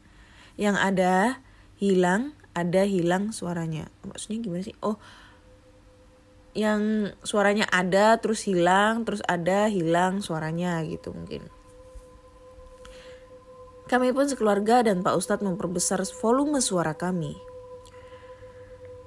Yang 0.54 0.76
ada 0.78 1.14
hilang, 1.83 2.30
ada 2.54 2.87
hilang 2.87 3.35
suaranya. 3.35 3.90
Maksudnya 4.06 4.38
gimana 4.38 4.62
sih? 4.71 4.78
Oh, 4.87 5.02
yang 6.54 7.11
suaranya 7.26 7.66
ada 7.75 8.23
terus 8.23 8.47
hilang, 8.47 9.02
terus 9.02 9.18
ada 9.26 9.66
hilang 9.66 10.23
suaranya 10.23 10.78
gitu 10.87 11.11
mungkin. 11.11 11.42
Kami 13.90 14.14
pun 14.14 14.30
sekeluarga 14.30 14.87
dan 14.87 15.02
Pak 15.02 15.18
Ustadz 15.18 15.42
memperbesar 15.42 16.06
volume 16.23 16.62
suara 16.62 16.95
kami. 16.95 17.56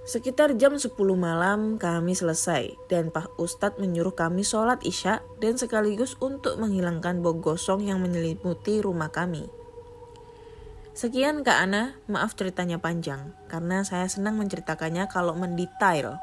Sekitar 0.10 0.58
jam 0.58 0.74
10 0.74 0.90
malam 1.14 1.78
kami 1.78 2.18
selesai 2.18 2.74
dan 2.90 3.14
Pak 3.14 3.38
Ustadz 3.38 3.78
menyuruh 3.78 4.18
kami 4.18 4.42
sholat 4.42 4.82
isya 4.82 5.22
dan 5.38 5.54
sekaligus 5.62 6.18
untuk 6.18 6.58
menghilangkan 6.58 7.22
bau 7.22 7.38
gosong 7.38 7.86
yang 7.86 8.02
menyelimuti 8.02 8.82
rumah 8.82 9.14
kami. 9.14 9.46
Sekian 10.98 11.46
Kak 11.46 11.62
Ana, 11.62 11.94
maaf 12.10 12.34
ceritanya 12.34 12.82
panjang 12.82 13.38
karena 13.54 13.86
saya 13.86 14.10
senang 14.10 14.34
menceritakannya 14.42 15.06
kalau 15.14 15.38
mendetail. 15.38 16.18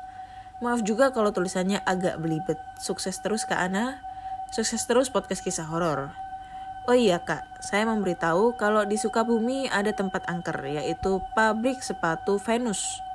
Maaf 0.67 0.83
juga 0.83 1.15
kalau 1.15 1.31
tulisannya 1.31 1.79
agak 1.87 2.19
belibet. 2.19 2.59
Sukses 2.83 3.23
terus 3.23 3.47
Kak 3.47 3.71
Ana, 3.71 4.03
sukses 4.51 4.83
terus 4.91 5.15
podcast 5.15 5.47
kisah 5.47 5.71
horor. 5.71 6.11
Oh 6.91 6.95
iya 6.99 7.23
kak, 7.23 7.63
saya 7.63 7.87
memberitahu 7.87 8.59
kalau 8.59 8.83
di 8.83 8.99
Sukabumi 8.99 9.71
ada 9.71 9.95
tempat 9.95 10.27
angker 10.27 10.59
yaitu 10.75 11.23
pabrik 11.39 11.79
sepatu 11.83 12.43
Venus. 12.43 13.06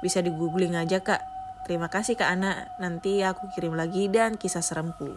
Bisa 0.00 0.24
di 0.24 0.32
googling 0.32 0.76
aja 0.76 1.00
kak. 1.04 1.20
Terima 1.68 1.92
kasih 1.92 2.16
kak 2.16 2.28
Ana, 2.28 2.72
nanti 2.80 3.20
aku 3.20 3.52
kirim 3.52 3.76
lagi 3.76 4.08
dan 4.08 4.40
kisah 4.40 4.64
seremku. 4.64 5.16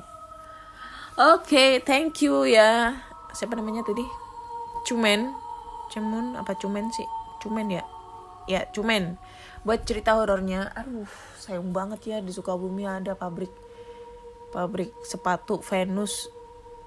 Oke, 1.15 1.79
thank 1.87 2.19
you 2.25 2.43
ya. 2.43 2.99
Siapa 3.31 3.55
namanya 3.55 3.81
tadi? 3.81 4.03
Cumen. 4.85 5.31
Cemun 5.93 6.35
apa 6.35 6.53
Cumen 6.59 6.89
sih? 6.91 7.07
Cumen 7.39 7.69
ya? 7.71 7.83
Ya, 8.49 8.67
Cumen. 8.75 9.15
Buat 9.63 9.87
cerita 9.87 10.19
horornya, 10.19 10.75
aduh 10.75 11.07
sayang 11.39 11.71
banget 11.71 11.99
ya 12.07 12.17
di 12.19 12.31
Sukabumi 12.31 12.83
ada 12.83 13.15
pabrik 13.15 13.51
pabrik 14.51 14.91
sepatu 15.03 15.59
Venus 15.59 16.27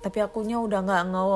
tapi 0.06 0.22
akunya 0.22 0.62
udah 0.62 0.86
nggak 0.86 1.04
mau 1.10 1.34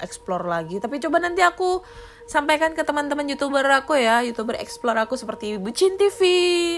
explore 0.00 0.48
lagi. 0.48 0.80
Tapi 0.80 0.96
coba 1.04 1.20
nanti 1.20 1.44
aku 1.44 1.84
sampaikan 2.24 2.72
ke 2.72 2.80
teman-teman 2.80 3.28
youtuber 3.28 3.60
aku 3.68 4.00
ya. 4.00 4.24
Youtuber 4.24 4.56
explore 4.56 4.96
aku 5.04 5.20
seperti 5.20 5.60
Bucin 5.60 6.00
TV 6.00 6.24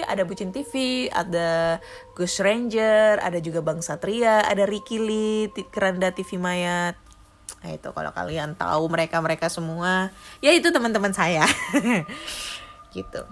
ada 0.03 0.27
Bucin 0.27 0.51
TV 0.51 1.07
ada 1.15 1.79
Gus 2.19 2.43
Ranger 2.43 3.23
ada 3.23 3.39
juga 3.39 3.63
Bang 3.63 3.87
Satria 3.87 4.43
ada 4.43 4.67
Ricky 4.67 4.99
Lee 4.99 5.47
Keranda 5.71 6.11
TV 6.11 6.43
Mayat 6.43 6.99
nah 7.63 7.71
itu 7.73 7.89
kalau 7.95 8.11
kalian 8.11 8.59
tahu 8.59 8.91
mereka 8.91 9.23
mereka 9.23 9.47
semua 9.47 10.11
ya 10.43 10.51
itu 10.51 10.75
teman-teman 10.75 11.15
saya. 11.15 11.47
Gitu. 12.97 13.23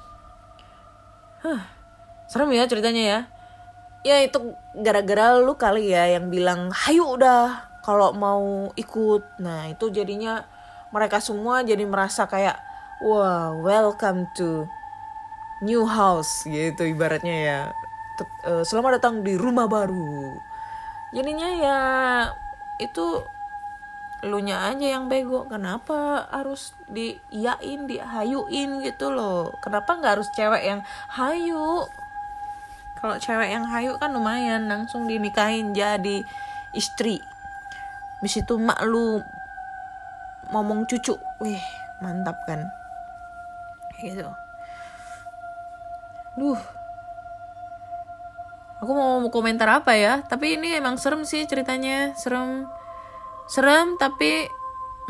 Huh, 1.43 1.63
serem 2.31 2.55
ya 2.55 2.71
ceritanya 2.71 3.03
ya 3.03 3.21
ya 4.05 4.21
itu 4.21 4.53
gara-gara 4.77 5.41
lu 5.41 5.57
kali 5.57 5.91
ya 5.91 6.05
yang 6.13 6.29
bilang 6.29 6.69
hayu 6.71 7.17
udah 7.17 7.73
kalau 7.81 8.13
mau 8.13 8.69
ikut. 8.77 9.41
Nah 9.41 9.73
itu 9.73 9.89
jadinya 9.89 10.45
mereka 10.93 11.19
semua 11.25 11.65
jadi 11.65 11.83
merasa 11.89 12.29
kayak 12.29 12.61
wah 13.01 13.57
welcome 13.57 14.29
to 14.37 14.69
new 15.65 15.89
house 15.89 16.45
gitu 16.45 16.85
ibaratnya 16.85 17.37
ya. 17.37 17.61
Uh, 18.47 18.63
selamat 18.63 19.01
datang 19.01 19.25
di 19.25 19.35
rumah 19.35 19.67
baru. 19.67 20.37
Jadinya 21.11 21.49
ya 21.51 21.81
itu 22.79 23.25
lu 24.25 24.41
nya 24.41 24.73
aja 24.73 25.01
yang 25.01 25.09
bego. 25.09 25.49
Kenapa 25.49 26.29
harus 26.29 26.77
diiyain 26.93 27.89
dihayuin 27.89 28.85
gitu 28.85 29.13
loh? 29.13 29.53
Kenapa 29.65 29.97
nggak 29.97 30.13
harus 30.21 30.29
cewek 30.37 30.63
yang 30.65 30.81
hayu 31.13 31.89
kalau 33.05 33.21
cewek 33.21 33.53
yang 33.53 33.69
hayu 33.69 34.01
kan 34.01 34.17
lumayan 34.17 34.65
langsung 34.65 35.05
dinikahin 35.05 35.77
jadi 35.77 36.25
istri. 36.73 37.21
Habis 38.17 38.41
itu 38.41 38.57
mak 38.57 38.81
lu 38.81 39.21
ngomong 40.49 40.89
cucu 40.89 41.13
wih 41.45 41.61
mantap 42.01 42.41
kan? 42.49 42.65
Gitu. 44.01 44.25
Duh. 46.41 46.57
Aku 48.81 48.93
mau 48.97 49.21
komentar 49.29 49.69
apa 49.69 49.93
ya? 50.01 50.25
Tapi 50.25 50.57
ini 50.57 50.73
emang 50.73 50.97
serem 50.97 51.29
sih 51.29 51.45
ceritanya. 51.45 52.17
Serem. 52.17 52.65
Serem 53.53 54.01
tapi 54.01 54.49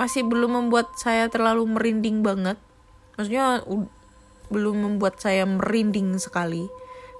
masih 0.02 0.26
belum 0.26 0.66
membuat 0.66 0.98
saya 0.98 1.30
terlalu 1.30 1.70
merinding 1.70 2.26
banget. 2.26 2.58
Maksudnya 3.14 3.62
belum 4.50 4.82
membuat 4.82 5.22
saya 5.22 5.46
merinding 5.46 6.18
sekali 6.18 6.66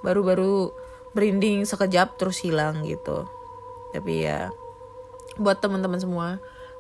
baru-baru 0.05 0.71
merinding 1.17 1.65
sekejap 1.65 2.21
terus 2.21 2.45
hilang 2.45 2.85
gitu. 2.85 3.25
Tapi 3.97 4.29
ya 4.29 4.53
buat 5.41 5.59
teman-teman 5.59 5.99
semua 5.99 6.29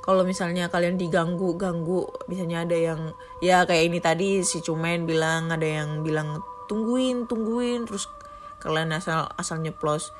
kalau 0.04 0.22
misalnya 0.22 0.68
kalian 0.68 1.00
diganggu 1.00 1.56
ganggu 1.56 2.06
misalnya 2.28 2.62
ada 2.62 2.76
yang 2.76 3.00
ya 3.40 3.64
kayak 3.64 3.88
ini 3.88 3.98
tadi 3.98 4.28
si 4.44 4.62
cumen 4.62 5.08
bilang 5.08 5.50
ada 5.50 5.64
yang 5.64 6.04
bilang 6.06 6.44
tungguin 6.70 7.26
tungguin 7.26 7.88
terus 7.88 8.06
kalian 8.62 8.94
asal 8.94 9.26
asal 9.34 9.58
nyeplos 9.58 10.14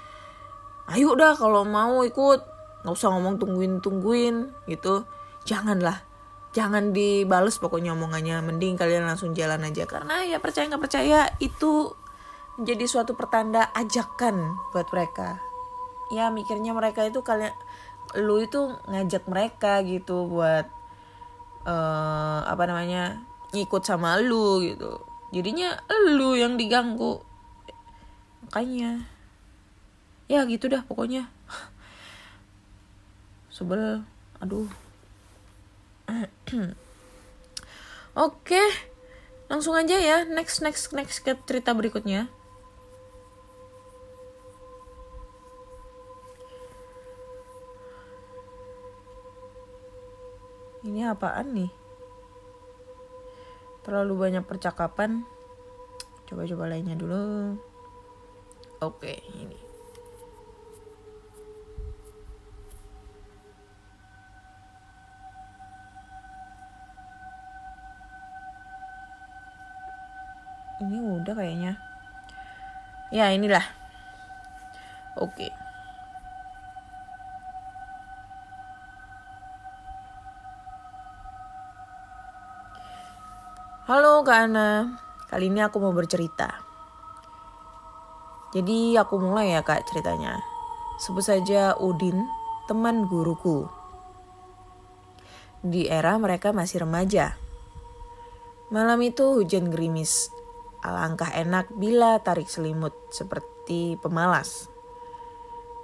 ayo 0.90 1.14
udah 1.14 1.38
kalau 1.38 1.62
mau 1.62 2.02
ikut 2.02 2.54
nggak 2.84 2.94
usah 3.00 3.08
ngomong 3.16 3.40
tungguin 3.40 3.80
tungguin 3.80 4.52
gitu. 4.68 5.08
Janganlah 5.48 6.04
jangan 6.52 6.92
dibales 6.92 7.56
pokoknya 7.56 7.96
omongannya 7.96 8.44
mending 8.44 8.76
kalian 8.76 9.08
langsung 9.08 9.32
jalan 9.32 9.64
aja. 9.64 9.88
Karena 9.88 10.20
ya 10.28 10.36
percaya 10.38 10.68
nggak 10.68 10.84
percaya 10.84 11.32
itu 11.40 11.96
jadi 12.54 12.86
suatu 12.86 13.18
pertanda 13.18 13.66
ajakan 13.74 14.54
buat 14.70 14.86
mereka. 14.94 15.42
Ya 16.14 16.30
mikirnya 16.30 16.70
mereka 16.70 17.02
itu 17.02 17.18
kalian 17.26 17.50
lu 18.14 18.38
itu 18.38 18.78
ngajak 18.86 19.26
mereka 19.26 19.82
gitu 19.82 20.30
buat 20.30 20.70
uh, 21.66 22.40
apa 22.46 22.62
namanya 22.70 23.26
ngikut 23.50 23.82
sama 23.82 24.22
lu 24.22 24.62
gitu. 24.62 25.02
Jadinya 25.34 25.82
lu 26.14 26.38
yang 26.38 26.54
diganggu. 26.54 27.18
Makanya. 28.46 29.02
Ya 30.30 30.46
gitu 30.46 30.70
dah 30.70 30.86
pokoknya. 30.86 31.26
Sebel. 33.54 34.06
Aduh. 34.38 34.70
Oke. 38.14 38.62
Langsung 39.50 39.74
aja 39.74 39.98
ya 39.98 40.22
next 40.22 40.62
next 40.62 40.94
next 40.94 41.18
ke 41.26 41.34
cerita 41.50 41.74
berikutnya 41.74 42.30
ini 50.84 51.00
apaan 51.08 51.56
nih? 51.56 51.72
Terlalu 53.84 54.28
banyak 54.28 54.44
percakapan. 54.44 55.24
Coba-coba 56.28 56.68
lainnya 56.68 56.96
dulu. 56.96 57.56
Oke 58.84 59.24
ini. 59.32 59.60
Ini 70.84 70.96
udah 71.00 71.32
kayaknya. 71.32 71.72
Ya 73.08 73.32
inilah. 73.32 73.64
Oke 75.16 75.48
Halo 83.84 84.24
Kak 84.24 84.48
Ana, 84.48 84.96
kali 85.28 85.52
ini 85.52 85.60
aku 85.60 85.76
mau 85.76 85.92
bercerita. 85.92 86.48
Jadi 88.56 88.96
aku 88.96 89.20
mulai 89.20 89.52
ya 89.52 89.60
Kak 89.60 89.84
ceritanya. 89.84 90.40
Sebut 90.96 91.20
saja 91.20 91.76
Udin, 91.76 92.16
teman 92.64 93.04
guruku. 93.04 93.68
Di 95.60 95.84
era 95.84 96.16
mereka 96.16 96.56
masih 96.56 96.88
remaja. 96.88 97.36
Malam 98.72 99.04
itu 99.04 99.36
hujan 99.36 99.68
gerimis. 99.68 100.32
Alangkah 100.80 101.28
enak 101.36 101.68
bila 101.76 102.16
tarik 102.24 102.48
selimut 102.48 102.96
seperti 103.12 104.00
pemalas. 104.00 104.72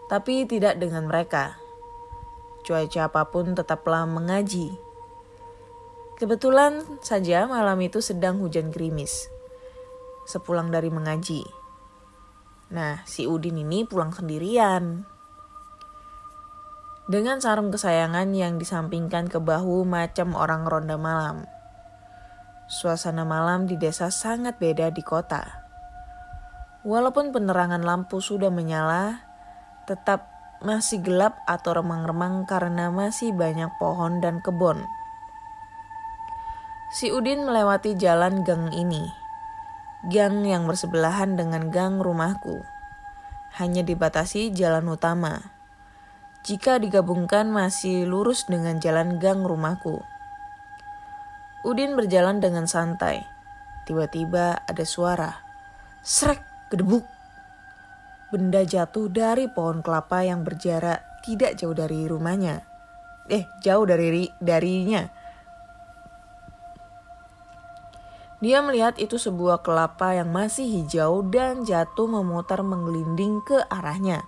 Tapi 0.08 0.48
tidak 0.48 0.80
dengan 0.80 1.04
mereka. 1.04 1.60
Cuaca 2.64 3.12
apa 3.12 3.28
pun 3.28 3.52
tetaplah 3.52 4.08
mengaji 4.08 4.88
Kebetulan 6.20 6.84
saja 7.00 7.48
malam 7.48 7.80
itu 7.80 8.04
sedang 8.04 8.44
hujan 8.44 8.68
gerimis. 8.68 9.32
Sepulang 10.28 10.68
dari 10.68 10.92
mengaji. 10.92 11.48
Nah, 12.76 13.00
si 13.08 13.24
Udin 13.24 13.56
ini 13.56 13.88
pulang 13.88 14.12
sendirian. 14.12 15.08
Dengan 17.08 17.40
sarung 17.40 17.72
kesayangan 17.72 18.36
yang 18.36 18.60
disampingkan 18.60 19.32
ke 19.32 19.40
bahu 19.40 19.88
macam 19.88 20.36
orang 20.36 20.68
ronda 20.68 21.00
malam. 21.00 21.48
Suasana 22.68 23.24
malam 23.24 23.64
di 23.64 23.80
desa 23.80 24.12
sangat 24.12 24.60
beda 24.60 24.92
di 24.92 25.00
kota. 25.00 25.42
Walaupun 26.84 27.32
penerangan 27.32 27.80
lampu 27.80 28.20
sudah 28.20 28.52
menyala, 28.52 29.24
tetap 29.88 30.28
masih 30.60 31.00
gelap 31.00 31.40
atau 31.48 31.80
remang-remang 31.80 32.44
karena 32.44 32.92
masih 32.92 33.32
banyak 33.32 33.72
pohon 33.80 34.20
dan 34.20 34.44
kebun. 34.44 34.84
Si 36.90 37.14
Udin 37.14 37.46
melewati 37.46 37.94
jalan 37.94 38.42
gang 38.42 38.74
ini. 38.74 39.14
Gang 40.10 40.42
yang 40.42 40.66
bersebelahan 40.66 41.38
dengan 41.38 41.70
gang 41.70 42.02
rumahku. 42.02 42.66
Hanya 43.62 43.86
dibatasi 43.86 44.50
jalan 44.50 44.90
utama. 44.90 45.54
Jika 46.42 46.82
digabungkan 46.82 47.46
masih 47.46 48.10
lurus 48.10 48.50
dengan 48.50 48.82
jalan 48.82 49.22
gang 49.22 49.46
rumahku. 49.46 50.02
Udin 51.62 51.94
berjalan 51.94 52.42
dengan 52.42 52.66
santai. 52.66 53.22
Tiba-tiba 53.86 54.66
ada 54.66 54.82
suara. 54.82 55.46
Srek, 56.02 56.42
gedebuk. 56.74 57.06
Benda 58.34 58.66
jatuh 58.66 59.06
dari 59.06 59.46
pohon 59.46 59.78
kelapa 59.78 60.26
yang 60.26 60.42
berjarak 60.42 61.06
tidak 61.22 61.54
jauh 61.54 61.70
dari 61.70 62.10
rumahnya. 62.10 62.66
eh 63.30 63.46
jauh 63.62 63.86
dari 63.86 64.26
darinya. 64.42 65.19
Dia 68.40 68.64
melihat 68.64 68.96
itu 68.96 69.20
sebuah 69.20 69.60
kelapa 69.60 70.16
yang 70.16 70.32
masih 70.32 70.64
hijau 70.64 71.20
dan 71.28 71.68
jatuh 71.68 72.08
memutar 72.08 72.64
menggelinding 72.64 73.44
ke 73.44 73.60
arahnya. 73.68 74.24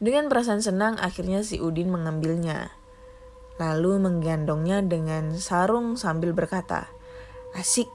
Dengan 0.00 0.32
perasaan 0.32 0.64
senang 0.64 0.96
akhirnya 0.96 1.44
si 1.44 1.60
Udin 1.60 1.92
mengambilnya. 1.92 2.72
Lalu 3.60 4.00
menggandongnya 4.00 4.80
dengan 4.80 5.36
sarung 5.36 6.00
sambil 6.00 6.32
berkata, 6.32 6.88
Asik, 7.52 7.86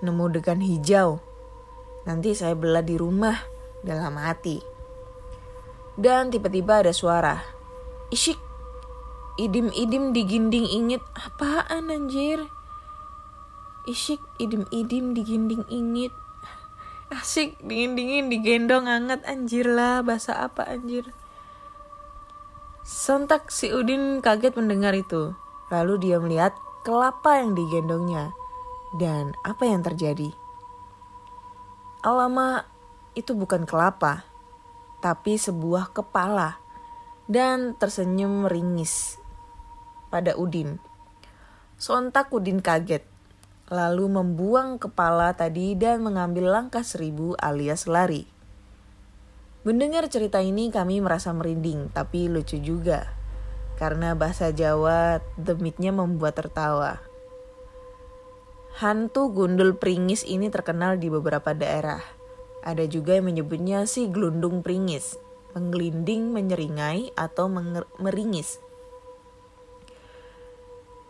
nemu 0.00 0.32
degan 0.32 0.64
hijau. 0.64 1.20
Nanti 2.08 2.32
saya 2.32 2.56
belah 2.56 2.82
di 2.82 2.96
rumah 2.96 3.36
dalam 3.84 4.16
hati. 4.16 4.58
Dan 5.92 6.32
tiba-tiba 6.32 6.80
ada 6.80 6.90
suara. 6.96 7.36
Isyik, 8.08 8.40
idim-idim 9.36 10.16
diginding 10.16 10.64
ingit. 10.66 11.04
Apaan 11.12 11.92
anjir? 11.92 12.40
Isyik 13.82 14.22
idim-idim 14.38 15.10
diginding 15.10 15.66
ingit. 15.66 16.14
Asik 17.18 17.58
dingin-dingin 17.58 18.30
digendong 18.30 18.86
hangat 18.86 19.26
anjir 19.26 19.66
lah 19.66 20.06
bahasa 20.06 20.38
apa 20.38 20.70
anjir. 20.70 21.10
Sontak 22.86 23.50
si 23.50 23.74
Udin 23.74 24.22
kaget 24.22 24.54
mendengar 24.54 24.94
itu. 24.94 25.34
Lalu 25.70 25.94
dia 25.98 26.22
melihat 26.22 26.54
kelapa 26.86 27.42
yang 27.42 27.58
digendongnya. 27.58 28.30
Dan 28.94 29.34
apa 29.42 29.66
yang 29.66 29.82
terjadi? 29.82 30.30
Alama 32.02 32.66
itu 33.14 33.32
bukan 33.32 33.64
kelapa, 33.64 34.26
tapi 35.02 35.38
sebuah 35.38 35.94
kepala 35.94 36.58
dan 37.30 37.78
tersenyum 37.78 38.46
ringis 38.50 39.18
pada 40.10 40.34
Udin. 40.34 40.82
Sontak 41.78 42.34
Udin 42.34 42.58
kaget 42.60 43.11
lalu 43.72 44.04
membuang 44.04 44.76
kepala 44.76 45.32
tadi 45.32 45.72
dan 45.72 46.04
mengambil 46.04 46.52
langkah 46.52 46.84
seribu 46.84 47.32
alias 47.40 47.88
lari. 47.88 48.28
Mendengar 49.64 50.04
cerita 50.12 50.44
ini 50.44 50.68
kami 50.68 51.00
merasa 51.00 51.32
merinding, 51.32 51.88
tapi 51.88 52.28
lucu 52.28 52.60
juga. 52.60 53.08
Karena 53.80 54.12
bahasa 54.12 54.52
Jawa 54.52 55.24
demitnya 55.40 55.88
membuat 55.88 56.36
tertawa. 56.36 57.00
Hantu 58.76 59.32
gundul 59.32 59.80
pringis 59.80 60.20
ini 60.28 60.52
terkenal 60.52 61.00
di 61.00 61.08
beberapa 61.08 61.56
daerah. 61.56 62.04
Ada 62.60 62.84
juga 62.84 63.16
yang 63.16 63.32
menyebutnya 63.32 63.88
si 63.88 64.06
gelundung 64.12 64.60
pringis, 64.60 65.16
menggelinding, 65.56 66.28
menyeringai, 66.28 67.16
atau 67.16 67.48
meringis. 67.96 68.60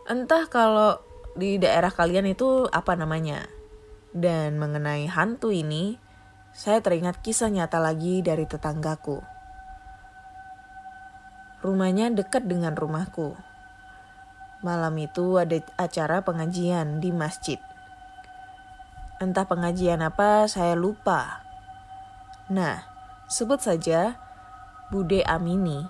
Entah 0.06 0.46
kalau 0.50 1.00
di 1.32 1.56
daerah 1.56 1.88
kalian 1.88 2.28
itu 2.28 2.68
apa 2.68 2.92
namanya. 2.96 3.48
Dan 4.12 4.60
mengenai 4.60 5.08
hantu 5.08 5.48
ini, 5.48 5.96
saya 6.52 6.84
teringat 6.84 7.24
kisah 7.24 7.48
nyata 7.48 7.80
lagi 7.80 8.20
dari 8.20 8.44
tetanggaku. 8.44 9.24
Rumahnya 11.64 12.12
dekat 12.12 12.44
dengan 12.44 12.76
rumahku. 12.76 13.32
Malam 14.60 14.94
itu 15.00 15.40
ada 15.40 15.58
acara 15.80 16.20
pengajian 16.20 17.00
di 17.00 17.08
masjid. 17.10 17.56
Entah 19.22 19.46
pengajian 19.48 20.02
apa, 20.04 20.44
saya 20.50 20.76
lupa. 20.76 21.40
Nah, 22.50 22.84
sebut 23.30 23.62
saja 23.62 24.18
Bude 24.92 25.24
Amini. 25.24 25.88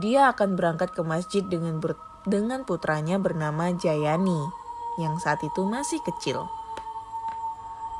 Dia 0.00 0.32
akan 0.32 0.56
berangkat 0.56 0.96
ke 0.96 1.02
masjid 1.04 1.44
dengan 1.44 1.84
dengan 2.24 2.64
putranya 2.64 3.20
bernama 3.20 3.72
Jayani 3.76 4.40
yang 4.96 5.20
saat 5.20 5.44
itu 5.44 5.64
masih 5.68 6.00
kecil. 6.04 6.48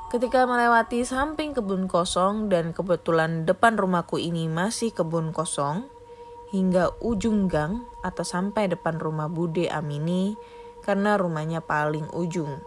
Ketika 0.09 0.47
melewati 0.47 1.03
samping 1.03 1.53
kebun 1.53 1.91
kosong 1.91 2.47
dan 2.47 2.71
kebetulan 2.71 3.45
depan 3.45 3.75
rumahku 3.75 4.17
ini 4.17 4.47
masih 4.47 4.95
kebun 4.95 5.35
kosong, 5.35 5.91
hingga 6.55 6.95
ujung 7.03 7.51
gang 7.51 7.83
atau 7.99 8.23
sampai 8.23 8.71
depan 8.71 9.03
rumah 9.03 9.27
Bude 9.27 9.67
Amini 9.67 10.39
karena 10.87 11.19
rumahnya 11.19 11.59
paling 11.59 12.07
ujung. 12.15 12.63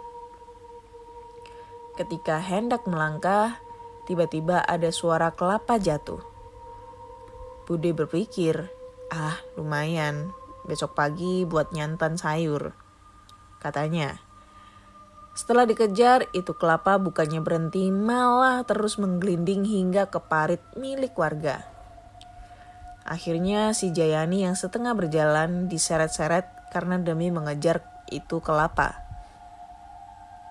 Ketika 1.95 2.43
hendak 2.43 2.83
melangkah, 2.83 3.63
tiba-tiba 4.03 4.59
ada 4.59 4.91
suara 4.91 5.31
kelapa 5.31 5.79
jatuh. 5.79 6.19
Bude 7.63 7.95
berpikir, 7.95 8.67
ah 9.07 9.39
lumayan, 9.55 10.35
besok 10.67 10.93
pagi 10.93 11.47
buat 11.47 11.73
nyantan 11.73 12.19
sayur. 12.19 12.75
Katanya. 13.57 14.19
Setelah 15.37 15.69
dikejar, 15.69 16.27
itu 16.33 16.53
kelapa 16.57 16.97
bukannya 16.97 17.41
berhenti, 17.41 17.93
malah 17.93 18.65
terus 18.65 18.97
menggelinding 18.97 19.63
hingga 19.63 20.09
ke 20.09 20.17
parit 20.19 20.61
milik 20.75 21.13
warga. 21.13 21.61
Akhirnya 23.07 23.71
si 23.71 23.95
Jayani 23.95 24.43
yang 24.43 24.59
setengah 24.59 24.91
berjalan 24.91 25.71
diseret-seret 25.71 26.43
karena 26.75 26.99
demi 26.99 27.31
mengejar 27.31 27.85
itu 28.11 28.43
kelapa. 28.43 29.07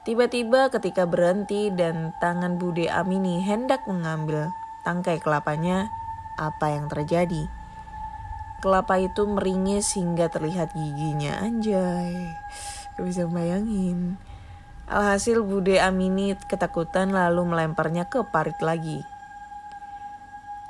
Tiba-tiba 0.06 0.70
ketika 0.70 1.02
berhenti 1.02 1.68
dan 1.74 2.14
tangan 2.22 2.62
Bude 2.62 2.86
Amini 2.86 3.42
hendak 3.42 3.82
mengambil 3.90 4.54
tangkai 4.86 5.18
kelapanya, 5.18 5.90
apa 6.38 6.70
yang 6.70 6.86
terjadi? 6.86 7.50
Kelapa 8.64 8.96
itu 9.00 9.28
meringis 9.28 9.96
hingga 9.96 10.32
terlihat 10.32 10.72
giginya 10.72 11.40
anjay. 11.44 12.34
Gak 12.96 13.04
bisa 13.04 13.28
bayangin. 13.28 14.16
Alhasil 14.86 15.42
Bude 15.42 15.82
Amini 15.82 16.38
ketakutan 16.46 17.10
lalu 17.10 17.42
melemparnya 17.42 18.06
ke 18.06 18.22
parit 18.30 18.56
lagi. 18.62 19.02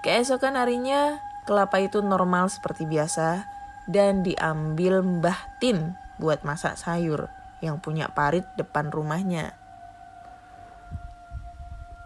Keesokan 0.01 0.57
harinya 0.57 1.21
kelapa 1.45 1.79
itu 1.85 2.01
normal 2.01 2.49
seperti 2.49 2.89
biasa 2.89 3.45
dan 3.87 4.27
diambil 4.27 5.05
Mbah 5.05 5.61
Tin 5.63 5.95
buat 6.19 6.43
masak 6.43 6.81
sayur 6.81 7.29
yang 7.61 7.79
punya 7.79 8.11
parit 8.11 8.45
depan 8.57 8.91
rumahnya. 8.91 9.55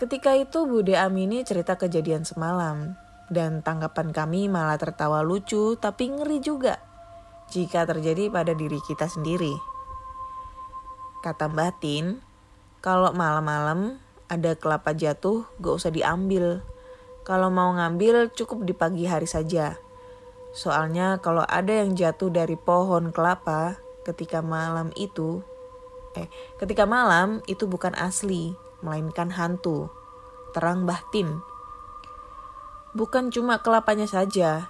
Ketika 0.01 0.33
itu 0.33 0.65
Bude 0.65 0.97
Amini 0.97 1.45
cerita 1.45 1.77
kejadian 1.77 2.25
semalam 2.25 2.97
dan 3.31 3.63
tanggapan 3.63 4.11
kami 4.11 4.51
malah 4.51 4.77
tertawa 4.77 5.23
lucu 5.23 5.79
tapi 5.79 6.11
ngeri 6.11 6.43
juga 6.43 6.83
jika 7.51 7.87
terjadi 7.87 8.31
pada 8.31 8.55
diri 8.55 8.79
kita 8.83 9.07
sendiri. 9.07 9.55
Kata 11.23 11.47
batin, 11.51 12.23
kalau 12.83 13.15
malam-malam 13.15 14.03
ada 14.31 14.55
kelapa 14.55 14.95
jatuh 14.95 15.47
gak 15.59 15.75
usah 15.83 15.93
diambil. 15.95 16.63
Kalau 17.27 17.53
mau 17.53 17.71
ngambil 17.75 18.33
cukup 18.33 18.65
di 18.65 18.73
pagi 18.73 19.05
hari 19.05 19.27
saja. 19.27 19.77
Soalnya 20.57 21.21
kalau 21.23 21.45
ada 21.47 21.71
yang 21.85 21.95
jatuh 21.95 22.33
dari 22.33 22.57
pohon 22.59 23.15
kelapa 23.15 23.79
ketika 24.03 24.41
malam 24.41 24.91
itu, 24.97 25.45
eh 26.17 26.27
ketika 26.59 26.89
malam 26.89 27.45
itu 27.47 27.69
bukan 27.69 27.93
asli, 27.95 28.57
melainkan 28.81 29.31
hantu. 29.31 29.93
Terang 30.57 30.89
batin 30.89 31.50
Bukan 32.91 33.31
cuma 33.31 33.63
kelapanya 33.63 34.11
saja, 34.11 34.67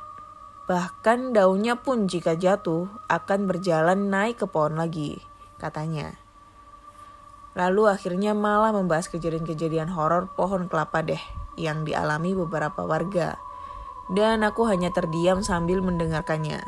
bahkan 0.68 1.32
daunnya 1.32 1.80
pun 1.80 2.04
jika 2.04 2.36
jatuh 2.36 2.84
akan 3.08 3.48
berjalan 3.48 4.12
naik 4.12 4.44
ke 4.44 4.46
pohon 4.46 4.76
lagi, 4.76 5.24
katanya. 5.56 6.20
Lalu 7.56 7.88
akhirnya 7.88 8.36
malah 8.36 8.76
membahas 8.76 9.08
kejadian-kejadian 9.08 9.88
horor 9.96 10.28
pohon 10.36 10.68
kelapa 10.68 11.00
deh 11.00 11.22
yang 11.56 11.88
dialami 11.88 12.36
beberapa 12.36 12.84
warga. 12.84 13.40
Dan 14.12 14.44
aku 14.44 14.68
hanya 14.68 14.92
terdiam 14.92 15.40
sambil 15.40 15.80
mendengarkannya. 15.80 16.60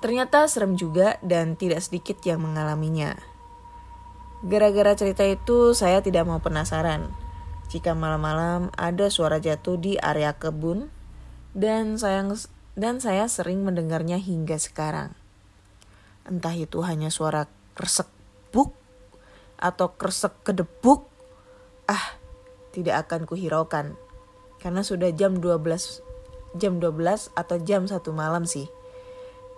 Ternyata 0.00 0.48
serem 0.48 0.72
juga 0.74 1.20
dan 1.20 1.52
tidak 1.54 1.84
sedikit 1.84 2.16
yang 2.24 2.40
mengalaminya. 2.40 3.12
Gara-gara 4.40 4.96
cerita 4.96 5.22
itu 5.22 5.76
saya 5.76 6.00
tidak 6.00 6.26
mau 6.26 6.40
penasaran 6.40 7.21
jika 7.72 7.96
malam-malam 7.96 8.68
ada 8.76 9.08
suara 9.08 9.40
jatuh 9.40 9.80
di 9.80 9.96
area 9.96 10.36
kebun 10.36 10.92
dan 11.56 11.96
sayang 11.96 12.36
dan 12.76 13.00
saya 13.00 13.24
sering 13.32 13.64
mendengarnya 13.64 14.20
hingga 14.20 14.60
sekarang. 14.60 15.16
Entah 16.28 16.52
itu 16.52 16.84
hanya 16.84 17.08
suara 17.08 17.48
kresek 17.72 18.12
buk 18.52 18.76
atau 19.56 19.96
kresek 19.96 20.44
kedebuk, 20.44 21.08
ah 21.88 22.20
tidak 22.76 23.08
akan 23.08 23.24
kuhiraukan 23.24 23.96
karena 24.60 24.84
sudah 24.84 25.08
jam 25.16 25.40
12 25.40 26.60
jam 26.60 26.76
12 26.76 27.32
atau 27.32 27.56
jam 27.64 27.88
1 27.88 28.04
malam 28.12 28.44
sih. 28.44 28.68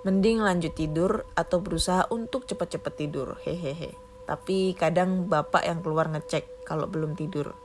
Mending 0.06 0.38
lanjut 0.38 0.70
tidur 0.78 1.26
atau 1.34 1.58
berusaha 1.58 2.06
untuk 2.14 2.46
cepat-cepat 2.46 2.94
tidur. 2.94 3.42
Hehehe. 3.42 3.96
Tapi 4.28 4.78
kadang 4.78 5.26
bapak 5.26 5.66
yang 5.66 5.82
keluar 5.82 6.06
ngecek 6.12 6.62
kalau 6.62 6.86
belum 6.86 7.18
tidur. 7.18 7.63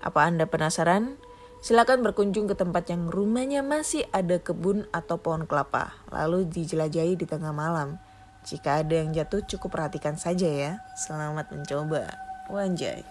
Apa 0.00 0.24
Anda 0.24 0.48
penasaran? 0.48 1.20
Silakan 1.60 2.00
berkunjung 2.00 2.48
ke 2.48 2.56
tempat 2.56 2.88
yang 2.88 3.12
rumahnya 3.12 3.60
masih 3.60 4.08
ada 4.16 4.40
kebun 4.40 4.88
atau 4.96 5.20
pohon 5.20 5.44
kelapa, 5.44 5.92
lalu 6.08 6.48
dijelajahi 6.48 7.20
di 7.20 7.28
tengah 7.28 7.52
malam. 7.52 8.00
Jika 8.40 8.80
ada 8.80 8.96
yang 8.96 9.12
jatuh 9.12 9.44
cukup 9.44 9.76
perhatikan 9.76 10.16
saja 10.16 10.48
ya. 10.48 10.72
Selamat 10.96 11.52
mencoba. 11.52 12.08
Wanjay. 12.48 13.04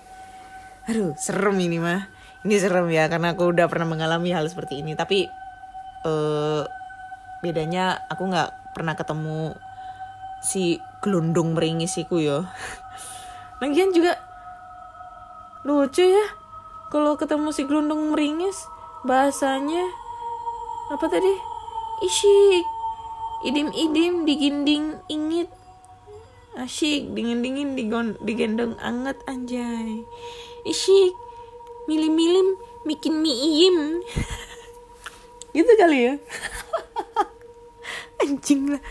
Aduh, 0.89 1.13
serem 1.21 1.61
ini 1.61 1.77
mah. 1.77 2.09
Ini 2.41 2.57
serem 2.57 2.89
ya 2.89 3.05
karena 3.05 3.37
aku 3.37 3.53
udah 3.53 3.69
pernah 3.69 3.93
mengalami 3.93 4.33
hal 4.33 4.49
seperti 4.49 4.81
ini. 4.81 4.97
Tapi 4.97 5.29
eh 6.09 6.63
bedanya 7.45 8.01
aku 8.09 8.33
nggak 8.33 8.73
pernah 8.73 8.97
ketemu 8.97 9.53
si 10.41 10.81
gelundung 11.05 11.53
meringis 11.53 12.01
iku 12.01 12.17
ya. 12.17 12.49
Lagian 13.61 13.93
juga 13.93 14.17
lucu 15.61 16.01
ya 16.01 16.38
kalau 16.89 17.15
ketemu 17.15 17.53
si 17.53 17.65
gelundung 17.69 18.13
meringis 18.13 18.65
bahasanya 19.05 19.85
apa 20.89 21.05
tadi? 21.05 21.33
Isyik. 22.01 22.65
Idim 23.45 23.69
idim 23.71 24.13
diginding 24.25 24.99
ingit. 25.07 25.49
Asyik 26.57 27.13
dingin 27.15 27.39
dingin 27.45 27.77
digon 27.77 28.17
digendong 28.25 28.75
anget 28.81 29.15
anjay. 29.29 30.03
Isyik 30.65 31.13
milim 31.87 32.17
milim 32.17 32.47
bikin 32.83 33.21
mie 33.21 33.37
iyim. 33.37 33.77
Gitu 35.55 35.71
kali 35.77 35.97
ya? 36.09 36.13
Anjing 38.25 38.75
lah. 38.75 38.83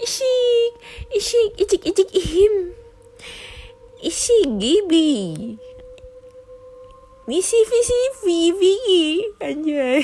Isyik 0.00 0.72
isyik 1.12 1.52
icik 1.60 1.82
icik 1.84 2.10
ihim 2.16 2.74
isi 4.02 4.34
gibi 4.58 5.10
misi 7.26 7.58
visi 7.70 8.00
vivi 8.26 8.76
anjay. 9.38 10.02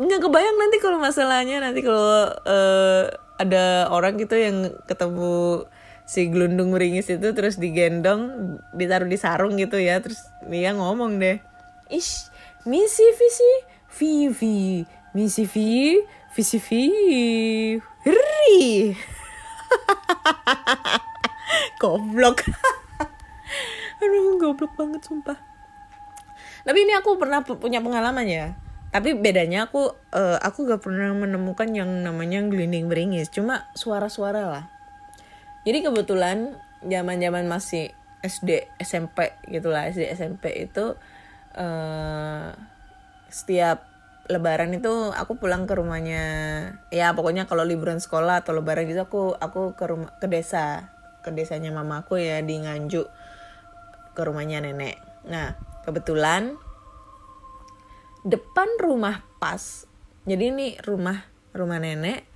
Nggak 0.00 0.20
kebayang 0.22 0.56
nanti 0.56 0.76
kalau 0.78 0.98
masalahnya 1.02 1.60
nanti 1.60 1.82
kalau 1.82 2.30
eh, 2.46 3.10
ada 3.36 3.90
orang 3.90 4.16
gitu 4.16 4.38
yang 4.38 4.70
ketemu 4.86 5.66
si 6.06 6.26
gelundung 6.26 6.74
meringis 6.74 7.06
itu 7.10 7.30
terus 7.34 7.58
digendong 7.58 8.56
ditaruh 8.74 9.06
di 9.06 9.14
sarung 9.14 9.54
gitu 9.58 9.78
ya 9.78 9.98
terus 9.98 10.18
dia 10.46 10.72
ngomong 10.72 11.18
deh. 11.18 11.42
Ish 11.90 12.30
misi 12.64 13.06
visi 13.18 13.52
vivi 13.98 14.86
misi 15.12 15.44
vi 15.44 15.98
visi 16.32 16.58
vi. 16.62 16.84
Ri 18.00 18.96
goblok 21.80 22.40
aduh 24.00 24.40
goblok 24.40 24.72
banget 24.74 25.04
sumpah. 25.04 25.38
Tapi 26.64 26.78
ini 26.84 26.92
aku 26.96 27.16
pernah 27.16 27.44
pu- 27.44 27.60
punya 27.60 27.80
pengalaman 27.80 28.26
ya. 28.28 28.56
Tapi 28.90 29.14
bedanya 29.14 29.70
aku 29.70 29.94
eh, 30.12 30.38
aku 30.42 30.66
gak 30.66 30.82
pernah 30.82 31.14
menemukan 31.14 31.70
yang 31.70 32.02
namanya 32.02 32.42
gelinding 32.42 32.90
beringis. 32.90 33.30
Cuma 33.30 33.70
suara-suara 33.78 34.50
lah. 34.50 34.64
Jadi 35.62 35.84
kebetulan 35.86 36.56
zaman 36.82 37.20
zaman 37.20 37.44
masih 37.46 37.92
SD 38.20 38.68
SMP 38.80 39.32
gitulah 39.48 39.88
SD 39.88 40.12
SMP 40.12 40.68
itu 40.68 40.96
eh 41.56 42.48
setiap 43.30 43.86
lebaran 44.30 44.74
itu 44.74 44.90
aku 45.14 45.38
pulang 45.38 45.68
ke 45.68 45.76
rumahnya. 45.76 46.24
Ya 46.90 47.12
pokoknya 47.14 47.46
kalau 47.46 47.62
liburan 47.62 48.02
sekolah 48.02 48.42
atau 48.42 48.56
lebaran 48.56 48.86
gitu 48.88 49.06
aku 49.06 49.22
aku 49.38 49.76
ke 49.78 49.84
rumah 49.86 50.10
ke 50.18 50.26
desa. 50.26 50.90
Ke 51.20 51.30
desanya 51.30 51.68
mamaku 51.70 52.16
ya 52.16 52.40
di 52.40 52.56
Nganjuk 52.64 53.19
ke 54.14 54.20
rumahnya 54.24 54.62
nenek. 54.62 54.98
Nah 55.26 55.56
kebetulan 55.84 56.56
depan 58.26 58.68
rumah 58.80 59.24
pas 59.40 59.88
jadi 60.28 60.52
ini 60.52 60.76
rumah 60.84 61.24
rumah 61.56 61.80
nenek 61.80 62.28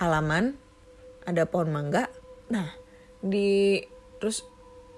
halaman 0.00 0.56
ada 1.28 1.46
pohon 1.46 1.70
mangga. 1.70 2.08
Nah 2.50 2.72
di 3.22 3.78
terus 4.18 4.42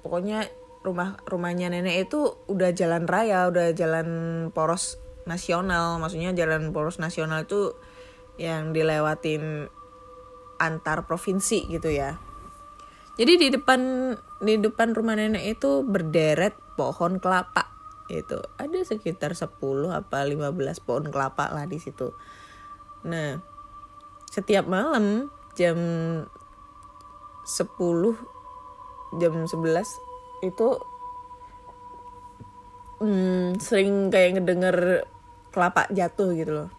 pokoknya 0.01 0.49
rumah 0.85 1.19
rumahnya 1.27 1.73
nenek 1.73 2.09
itu 2.09 2.39
udah 2.49 2.71
jalan 2.73 3.05
raya 3.05 3.51
udah 3.51 3.75
jalan 3.77 4.09
poros 4.55 4.97
nasional. 5.29 5.99
Maksudnya 6.01 6.33
jalan 6.33 6.71
poros 6.71 6.97
nasional 6.97 7.45
itu 7.45 7.75
yang 8.41 8.75
dilewatin 8.75 9.71
antar 10.59 11.07
provinsi 11.07 11.67
gitu 11.71 11.91
ya 11.91 12.19
jadi 13.15 13.33
di 13.39 13.49
depan 13.55 13.81
di 14.43 14.59
depan 14.59 14.91
rumah 14.91 15.15
nenek 15.15 15.59
itu 15.59 15.87
berderet 15.87 16.59
pohon 16.75 17.23
kelapa 17.23 17.71
itu 18.13 18.37
ada 18.61 18.79
sekitar 18.85 19.33
10 19.33 19.49
apa 19.89 20.29
15 20.29 20.85
pohon 20.85 21.09
kelapa 21.09 21.49
lah 21.49 21.65
di 21.65 21.81
situ. 21.81 22.13
Nah, 23.09 23.41
setiap 24.29 24.69
malam 24.69 25.33
jam 25.57 25.79
10 27.47 27.65
jam 29.21 29.35
11 29.47 30.45
itu 30.45 30.69
hmm, 33.01 33.63
sering 33.63 34.11
kayak 34.13 34.41
ngedenger 34.41 34.77
kelapa 35.55 35.89
jatuh 35.95 36.35
gitu 36.37 36.53
loh. 36.53 36.71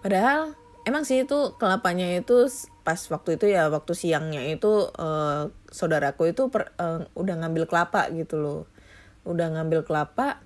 Padahal 0.00 0.54
emang 0.86 1.02
sih 1.02 1.26
itu 1.26 1.58
kelapanya 1.58 2.06
itu 2.14 2.46
pas 2.86 2.98
waktu 3.10 3.34
itu 3.34 3.50
ya 3.50 3.66
waktu 3.66 3.92
siangnya 3.98 4.46
itu 4.46 4.86
eh, 4.94 5.50
saudaraku 5.74 6.30
itu 6.30 6.46
per- 6.46 6.70
eh, 6.78 7.02
udah 7.18 7.34
ngambil 7.42 7.66
kelapa 7.66 8.06
gitu 8.14 8.38
loh. 8.38 8.60
Udah 9.26 9.50
ngambil 9.50 9.82
kelapa 9.82 10.38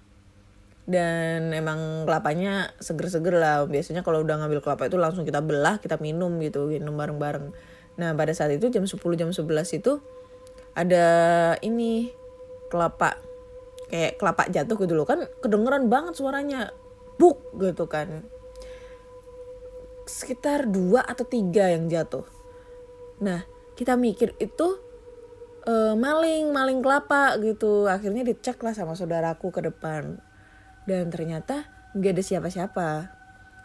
dan 0.88 1.52
emang 1.52 2.08
kelapanya 2.08 2.72
seger-seger 2.80 3.36
lah. 3.36 3.68
Biasanya 3.68 4.00
kalau 4.00 4.24
udah 4.24 4.40
ngambil 4.40 4.64
kelapa 4.64 4.88
itu 4.88 4.96
langsung 4.96 5.28
kita 5.28 5.44
belah, 5.44 5.76
kita 5.84 6.00
minum 6.00 6.40
gitu, 6.40 6.64
minum 6.64 6.96
bareng-bareng. 6.96 7.52
Nah, 8.00 8.16
pada 8.16 8.32
saat 8.32 8.56
itu 8.56 8.72
jam 8.72 8.88
10 8.88 9.20
jam 9.20 9.28
11 9.28 9.68
itu 9.76 10.00
ada 10.72 11.06
ini 11.60 12.08
kelapa 12.72 13.20
kayak 13.90 14.16
kelapa 14.22 14.46
jatuh 14.46 14.78
gitu 14.78 14.94
loh 14.94 15.02
kan 15.02 15.26
kedengeran 15.42 15.90
banget 15.90 16.14
suaranya 16.14 16.70
buk 17.18 17.42
gitu 17.58 17.90
kan 17.90 18.22
sekitar 20.10 20.66
dua 20.66 21.06
atau 21.06 21.22
tiga 21.22 21.70
yang 21.70 21.86
jatuh. 21.86 22.26
Nah 23.22 23.46
kita 23.78 23.94
mikir 23.94 24.34
itu 24.42 24.76
eh, 25.64 25.94
maling 25.94 26.82
kelapa 26.82 27.38
gitu. 27.38 27.86
Akhirnya 27.86 28.26
dicek 28.26 28.58
lah 28.60 28.74
sama 28.74 28.98
saudaraku 28.98 29.54
ke 29.54 29.62
depan. 29.62 30.18
Dan 30.84 31.08
ternyata 31.14 31.70
nggak 31.94 32.12
ada 32.18 32.22
siapa-siapa. 32.24 32.88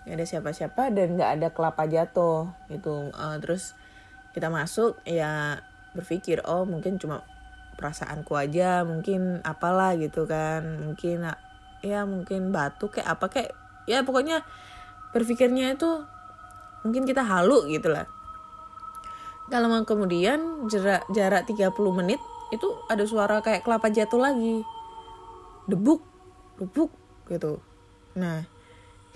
Nggak 0.06 0.16
ada 0.16 0.26
siapa-siapa 0.26 0.84
dan 0.94 1.18
nggak 1.18 1.32
ada 1.42 1.48
kelapa 1.50 1.90
jatuh 1.90 2.54
gitu. 2.70 3.10
Eh, 3.10 3.38
terus 3.42 3.74
kita 4.38 4.52
masuk 4.52 5.00
ya 5.08 5.64
berpikir 5.96 6.44
oh 6.44 6.68
mungkin 6.68 7.00
cuma 7.00 7.24
perasaanku 7.80 8.36
aja 8.36 8.84
mungkin 8.86 9.42
apalah 9.42 9.98
gitu 9.98 10.30
kan. 10.30 10.62
Mungkin 10.86 11.28
ya 11.84 12.08
mungkin 12.08 12.56
batu 12.56 12.88
kayak 12.88 13.10
apa 13.20 13.26
kayak 13.28 13.52
ya 13.86 14.02
pokoknya 14.02 14.42
berpikirnya 15.14 15.78
itu 15.78 16.04
mungkin 16.86 17.10
kita 17.10 17.26
halu 17.26 17.66
gitu 17.74 17.90
lah. 17.90 18.06
Lama 19.50 19.82
kemudian 19.86 20.70
jarak 20.70 21.06
jarak 21.10 21.50
30 21.50 21.74
menit 21.94 22.22
itu 22.54 22.70
ada 22.86 23.02
suara 23.10 23.42
kayak 23.42 23.66
kelapa 23.66 23.90
jatuh 23.90 24.22
lagi. 24.22 24.62
Debuk 25.66 26.06
debuk 26.62 26.94
gitu. 27.26 27.58
Nah 28.14 28.46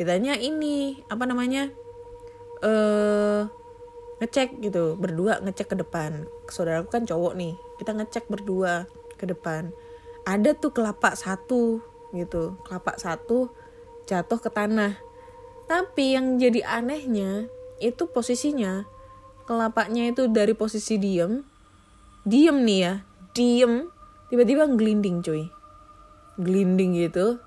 kitanya 0.01 0.33
ini 0.33 0.97
apa 1.13 1.29
namanya 1.29 1.69
eh 2.65 3.41
ngecek 4.19 4.59
gitu 4.65 4.97
berdua 4.97 5.39
ngecek 5.45 5.71
ke 5.71 5.75
depan. 5.77 6.25
Saudaraku 6.49 6.89
kan 6.89 7.05
cowok 7.05 7.33
nih 7.37 7.53
kita 7.77 7.93
ngecek 7.93 8.25
berdua 8.27 8.89
ke 9.17 9.29
depan. 9.29 9.69
Ada 10.25 10.57
tuh 10.57 10.73
kelapa 10.73 11.13
satu 11.13 11.81
gitu. 12.13 12.57
Kelapa 12.65 12.97
satu 12.97 13.53
jatuh 14.09 14.41
ke 14.41 14.49
tanah. 14.49 14.97
Tapi 15.69 16.17
yang 16.17 16.41
jadi 16.41 16.65
anehnya 16.65 17.45
itu 17.79 18.07
posisinya 18.11 18.85
kelapanya 19.49 20.05
itu 20.13 20.29
dari 20.29 20.53
posisi 20.53 21.01
diem 21.01 21.41
diem 22.27 22.57
nih 22.61 22.79
ya 22.79 22.93
diem 23.33 23.73
tiba-tiba 24.29 24.69
ngelinding 24.69 25.25
cuy. 25.25 25.49
Gelinding 26.37 26.95
gitu. 26.95 27.41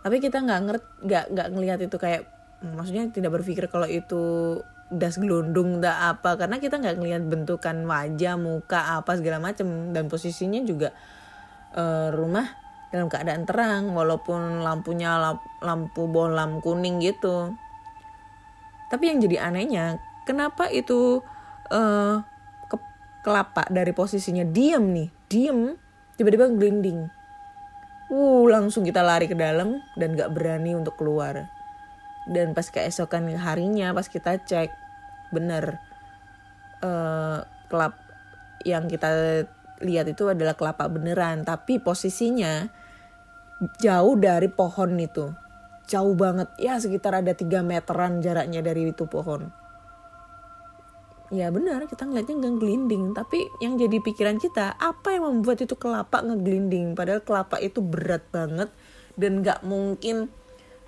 Tapi 0.00 0.22
kita 0.22 0.40
nggak 0.40 0.60
ngert 0.64 0.84
nggak 1.04 1.24
nggak 1.34 1.48
ngelihat 1.52 1.78
itu 1.84 1.96
kayak 1.98 2.22
maksudnya 2.62 3.10
tidak 3.10 3.40
berpikir 3.40 3.66
kalau 3.66 3.88
itu 3.88 4.56
das 4.90 5.18
gelundung 5.18 5.78
dah 5.78 6.14
apa 6.14 6.34
karena 6.34 6.58
kita 6.58 6.82
nggak 6.82 6.96
ngelihat 6.98 7.22
bentukan 7.26 7.76
wajah 7.84 8.34
muka 8.38 9.02
apa 9.02 9.18
segala 9.18 9.42
macem. 9.42 9.92
Dan 9.92 10.06
posisinya 10.06 10.62
juga 10.62 10.94
eh, 11.74 12.08
rumah 12.14 12.46
dalam 12.90 13.06
keadaan 13.06 13.46
terang 13.46 13.94
walaupun 13.94 14.66
lampunya 14.66 15.38
lampu 15.62 16.10
bohlam 16.10 16.58
kuning 16.58 16.98
gitu 16.98 17.54
tapi 18.90 19.08
yang 19.08 19.22
jadi 19.22 19.48
anehnya 19.48 20.02
kenapa 20.26 20.66
itu 20.68 21.22
eh 21.70 22.16
ke- 22.66 22.90
kelapa 23.24 23.64
dari 23.70 23.94
posisinya 23.94 24.44
diem 24.44 24.84
nih 24.90 25.08
diem 25.30 25.78
tiba-tiba 26.18 26.50
gelinding 26.50 27.08
uh 28.10 28.44
langsung 28.50 28.82
kita 28.82 29.00
lari 29.06 29.30
ke 29.30 29.38
dalam 29.38 29.78
dan 29.94 30.18
gak 30.18 30.34
berani 30.34 30.74
untuk 30.74 30.98
keluar. 30.98 31.48
Dan 32.28 32.52
pas 32.52 32.66
keesokan 32.68 33.30
harinya 33.38 33.94
pas 33.96 34.10
kita 34.10 34.36
cek 34.42 34.68
bener 35.30 35.78
eh 36.82 37.38
kelap 37.70 37.94
yang 38.66 38.90
kita 38.90 39.08
lihat 39.80 40.10
itu 40.10 40.28
adalah 40.28 40.58
kelapa 40.58 40.90
beneran. 40.90 41.46
Tapi 41.46 41.80
posisinya 41.80 42.68
jauh 43.80 44.14
dari 44.18 44.50
pohon 44.50 44.98
itu 44.98 45.30
jauh 45.90 46.14
banget. 46.14 46.46
Ya 46.62 46.78
sekitar 46.78 47.18
ada 47.18 47.34
3 47.34 47.66
meteran 47.66 48.22
jaraknya 48.22 48.62
dari 48.62 48.94
itu 48.94 49.10
pohon. 49.10 49.50
Ya 51.30 51.50
benar 51.50 51.86
kita 51.90 52.06
ngeliatnya 52.06 52.38
ngeglinding. 52.46 53.14
Tapi 53.14 53.50
yang 53.58 53.74
jadi 53.74 53.98
pikiran 53.98 54.38
kita 54.38 54.78
apa 54.78 55.18
yang 55.18 55.26
membuat 55.26 55.62
itu 55.66 55.74
kelapa 55.74 56.22
ngeglinding? 56.22 56.94
Padahal 56.94 57.26
kelapa 57.26 57.58
itu 57.58 57.82
berat 57.82 58.22
banget 58.30 58.70
dan 59.18 59.42
nggak 59.42 59.66
mungkin 59.66 60.30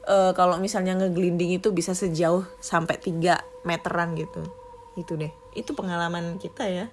eh, 0.06 0.32
kalau 0.38 0.62
misalnya 0.62 0.98
ngeglinding 0.98 1.58
itu 1.58 1.74
bisa 1.74 1.94
sejauh 1.94 2.46
sampai 2.62 2.98
3 2.98 3.66
meteran 3.66 4.14
gitu. 4.14 4.42
Itu 4.94 5.18
deh. 5.18 5.30
Itu 5.58 5.74
pengalaman 5.74 6.38
kita 6.38 6.70
ya. 6.70 6.86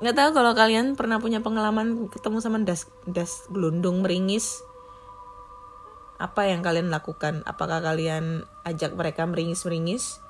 Nggak 0.00 0.16
tahu 0.16 0.30
kalau 0.32 0.52
kalian 0.56 0.96
pernah 0.96 1.20
punya 1.20 1.44
pengalaman 1.44 2.08
ketemu 2.08 2.40
sama 2.40 2.56
das 2.64 2.88
das 3.04 3.44
gelundung 3.52 4.00
meringis 4.00 4.64
apa 6.20 6.52
yang 6.52 6.60
kalian 6.60 6.92
lakukan? 6.92 7.40
Apakah 7.48 7.80
kalian 7.80 8.44
ajak 8.68 8.92
mereka 8.92 9.24
meringis 9.24 9.64
meringis 9.64 10.20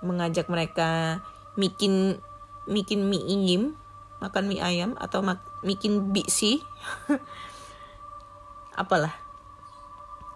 mengajak 0.00 0.48
mereka 0.48 1.20
bikin 1.56 2.20
bikin 2.64 3.08
mie 3.12 3.20
inyim 3.20 3.76
makan 4.24 4.48
mie 4.48 4.64
ayam 4.64 4.96
atau 4.96 5.20
mak 5.20 5.44
bikin 5.60 6.16
biksi? 6.16 6.64
Apalah. 8.80 9.12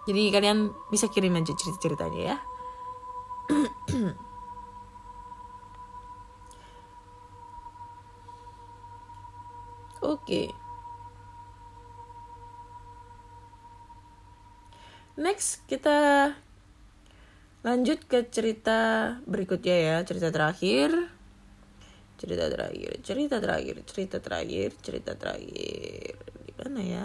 Jadi 0.04 0.28
kalian 0.28 0.76
bisa 0.92 1.08
kirim 1.08 1.32
aja 1.36 1.56
cerita-ceritanya 1.56 2.20
ya. 2.20 2.36
Oke. 10.04 10.67
Next 15.18 15.66
kita 15.66 16.30
lanjut 17.66 18.06
ke 18.06 18.22
cerita 18.30 19.18
berikutnya 19.26 19.74
ya, 19.74 19.96
cerita 20.06 20.30
terakhir. 20.30 20.94
Cerita 22.18 22.46
terakhir, 22.46 23.02
cerita 23.02 23.36
terakhir, 23.42 23.76
cerita 23.82 24.16
terakhir, 24.22 24.68
cerita 24.78 25.12
terakhir. 25.18 26.14
Di 26.46 26.52
mana 26.54 26.80
ya? 26.86 27.04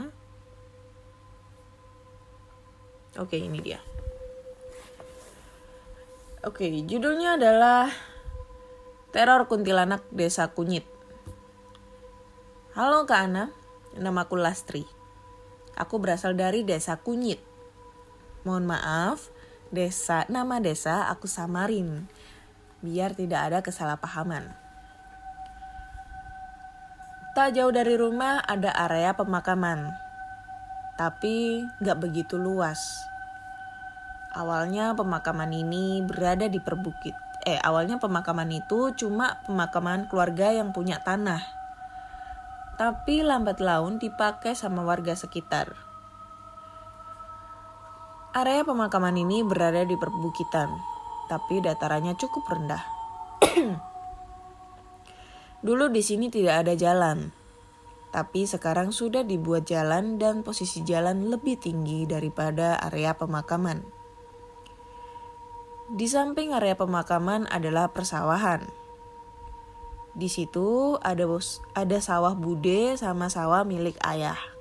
Oke, 3.17 3.41
ini 3.41 3.61
dia. 3.61 3.81
Oke, 6.45 6.69
judulnya 6.69 7.37
adalah 7.37 7.89
Teror 9.09 9.49
Kuntilanak 9.49 10.05
Desa 10.13 10.49
Kunyit. 10.53 10.85
Halo 12.77 13.05
Kak 13.05 13.21
Ana, 13.25 13.53
namaku 13.97 14.37
Lastri. 14.37 14.85
Aku 15.77 16.01
berasal 16.01 16.33
dari 16.33 16.65
desa 16.65 16.97
Kunyit. 16.97 17.52
Mohon 18.43 18.75
maaf, 18.75 19.31
desa 19.71 20.27
nama 20.27 20.59
desa 20.59 21.07
aku 21.07 21.27
samarin, 21.27 22.07
biar 22.83 23.15
tidak 23.15 23.41
ada 23.47 23.59
kesalahpahaman. 23.63 24.51
Tak 27.33 27.55
jauh 27.57 27.73
dari 27.73 27.97
rumah 27.97 28.43
ada 28.45 28.69
area 28.87 29.15
pemakaman, 29.17 29.95
tapi 30.99 31.65
nggak 31.81 31.99
begitu 32.03 32.37
luas. 32.37 32.79
Awalnya 34.35 34.93
pemakaman 34.93 35.49
ini 35.49 36.03
berada 36.03 36.45
di 36.45 36.61
perbukit. 36.61 37.15
Eh, 37.43 37.59
awalnya 37.59 37.99
pemakaman 37.99 38.49
itu 38.53 38.93
cuma 38.95 39.41
pemakaman 39.49 40.07
keluarga 40.07 40.53
yang 40.53 40.71
punya 40.71 41.01
tanah 41.01 41.63
tapi 42.73 43.21
lambat 43.21 43.61
laun 43.61 44.01
dipakai 44.01 44.57
sama 44.57 44.81
warga 44.81 45.13
sekitar. 45.13 45.82
Area 48.33 48.65
pemakaman 48.65 49.13
ini 49.13 49.45
berada 49.45 49.85
di 49.85 49.93
perbukitan, 49.93 50.73
tapi 51.29 51.61
datarannya 51.61 52.17
cukup 52.17 52.49
rendah. 52.49 52.81
Dulu 55.61 55.93
di 55.93 56.01
sini 56.01 56.33
tidak 56.33 56.65
ada 56.65 56.73
jalan, 56.73 57.29
tapi 58.09 58.49
sekarang 58.49 58.89
sudah 58.89 59.21
dibuat 59.21 59.69
jalan 59.69 60.17
dan 60.17 60.41
posisi 60.41 60.81
jalan 60.81 61.29
lebih 61.29 61.61
tinggi 61.61 62.09
daripada 62.09 62.81
area 62.81 63.13
pemakaman. 63.13 63.85
Di 65.93 66.09
samping 66.09 66.57
area 66.57 66.73
pemakaman 66.73 67.45
adalah 67.53 67.93
persawahan. 67.93 68.65
Di 70.17 70.25
situ 70.25 70.97
ada 71.05 71.29
ada 71.77 71.97
sawah 72.01 72.33
bude 72.33 72.97
sama 72.97 73.29
sawah 73.29 73.61
milik 73.61 74.01
ayah. 74.01 74.52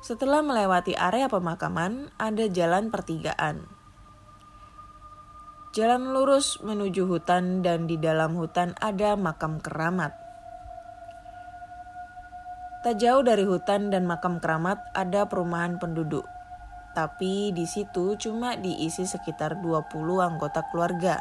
Setelah 0.00 0.40
melewati 0.40 0.96
area 0.96 1.28
pemakaman, 1.28 2.08
ada 2.16 2.48
jalan 2.48 2.88
pertigaan. 2.88 3.68
Jalan 5.76 6.16
lurus 6.16 6.56
menuju 6.64 7.04
hutan 7.04 7.60
dan 7.60 7.84
di 7.84 8.00
dalam 8.00 8.32
hutan 8.32 8.72
ada 8.80 9.12
makam 9.20 9.60
keramat. 9.60 10.16
Tak 12.80 12.96
jauh 12.96 13.20
dari 13.20 13.44
hutan 13.44 13.92
dan 13.92 14.08
makam 14.08 14.40
keramat 14.40 14.80
ada 14.96 15.28
perumahan 15.28 15.76
penduduk. 15.76 16.24
Tapi 16.96 17.52
di 17.52 17.68
situ 17.68 18.16
cuma 18.16 18.56
diisi 18.56 19.04
sekitar 19.04 19.60
20 19.60 19.92
anggota 20.16 20.64
keluarga. 20.72 21.20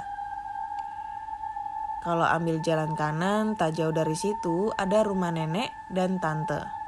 Kalau 2.00 2.24
ambil 2.24 2.64
jalan 2.64 2.96
kanan, 2.96 3.60
tak 3.60 3.76
jauh 3.76 3.92
dari 3.92 4.16
situ 4.16 4.72
ada 4.80 5.04
rumah 5.04 5.36
nenek 5.36 5.68
dan 5.92 6.16
tante. 6.24 6.79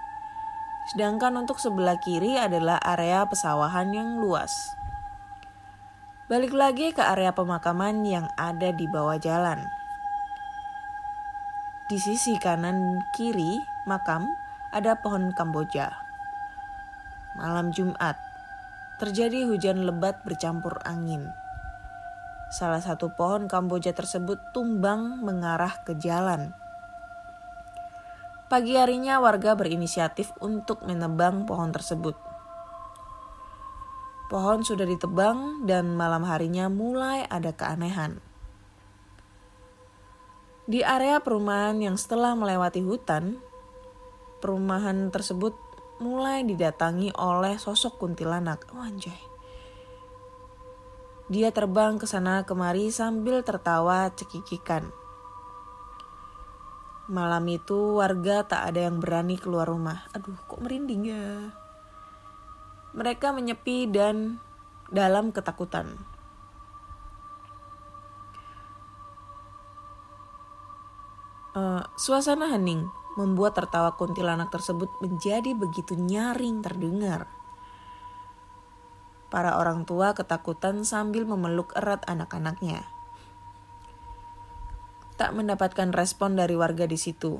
Sedangkan 0.91 1.39
untuk 1.39 1.55
sebelah 1.55 1.95
kiri 2.03 2.35
adalah 2.35 2.75
area 2.83 3.23
pesawahan 3.23 3.95
yang 3.95 4.19
luas. 4.19 4.51
Balik 6.27 6.51
lagi 6.51 6.91
ke 6.91 6.99
area 6.99 7.31
pemakaman 7.31 8.03
yang 8.03 8.27
ada 8.35 8.75
di 8.75 8.91
bawah 8.91 9.15
jalan. 9.15 9.63
Di 11.87 11.95
sisi 11.95 12.35
kanan 12.35 12.99
kiri 13.15 13.55
makam 13.87 14.27
ada 14.75 14.99
pohon 14.99 15.31
kamboja. 15.31 15.95
Malam 17.39 17.71
Jumat, 17.71 18.19
terjadi 18.99 19.47
hujan 19.47 19.87
lebat 19.87 20.19
bercampur 20.27 20.75
angin. 20.83 21.23
Salah 22.51 22.83
satu 22.83 23.15
pohon 23.15 23.47
kamboja 23.47 23.95
tersebut 23.95 24.51
tumbang 24.51 25.23
mengarah 25.23 25.71
ke 25.87 25.95
jalan. 25.95 26.51
Pagi 28.51 28.75
harinya 28.75 29.23
warga 29.23 29.55
berinisiatif 29.55 30.27
untuk 30.43 30.83
menebang 30.83 31.47
pohon 31.47 31.71
tersebut. 31.71 32.19
Pohon 34.27 34.59
sudah 34.67 34.83
ditebang 34.83 35.63
dan 35.63 35.95
malam 35.95 36.27
harinya 36.27 36.67
mulai 36.67 37.23
ada 37.31 37.55
keanehan. 37.55 38.19
Di 40.67 40.83
area 40.83 41.23
perumahan 41.23 41.79
yang 41.79 41.95
setelah 41.95 42.35
melewati 42.35 42.83
hutan, 42.83 43.39
perumahan 44.43 45.15
tersebut 45.15 45.55
mulai 46.03 46.43
didatangi 46.43 47.15
oleh 47.15 47.55
sosok 47.55 48.03
kuntilanak. 48.03 48.67
Oh, 48.75 48.83
anjay. 48.83 49.15
Dia 51.31 51.55
terbang 51.55 51.95
ke 51.95 52.03
sana 52.03 52.43
kemari 52.43 52.91
sambil 52.91 53.47
tertawa 53.47 54.11
cekikikan. 54.11 55.00
Malam 57.09 57.49
itu 57.49 57.97
warga 57.97 58.45
tak 58.45 58.73
ada 58.73 58.85
yang 58.85 59.01
berani 59.01 59.39
keluar 59.39 59.65
rumah. 59.65 60.05
Aduh, 60.13 60.37
kok 60.45 60.61
merinding 60.61 61.09
ya. 61.09 61.49
Mereka 62.93 63.33
menyepi 63.33 63.89
dan 63.89 64.37
dalam 64.91 65.33
ketakutan. 65.33 65.97
Uh, 71.51 71.83
suasana 71.99 72.47
hening 72.47 72.87
membuat 73.19 73.59
tertawa 73.59 73.91
kuntilanak 73.99 74.47
tersebut 74.53 74.87
menjadi 75.03 75.51
begitu 75.51 75.99
nyaring 75.99 76.63
terdengar. 76.63 77.27
Para 79.31 79.59
orang 79.59 79.87
tua 79.87 80.11
ketakutan 80.11 80.83
sambil 80.83 81.23
memeluk 81.23 81.71
erat 81.75 82.03
anak-anaknya. 82.07 82.83
Tak 85.21 85.37
mendapatkan 85.37 85.93
respon 85.93 86.33
dari 86.33 86.57
warga 86.57 86.89
di 86.89 86.97
situ. 86.97 87.37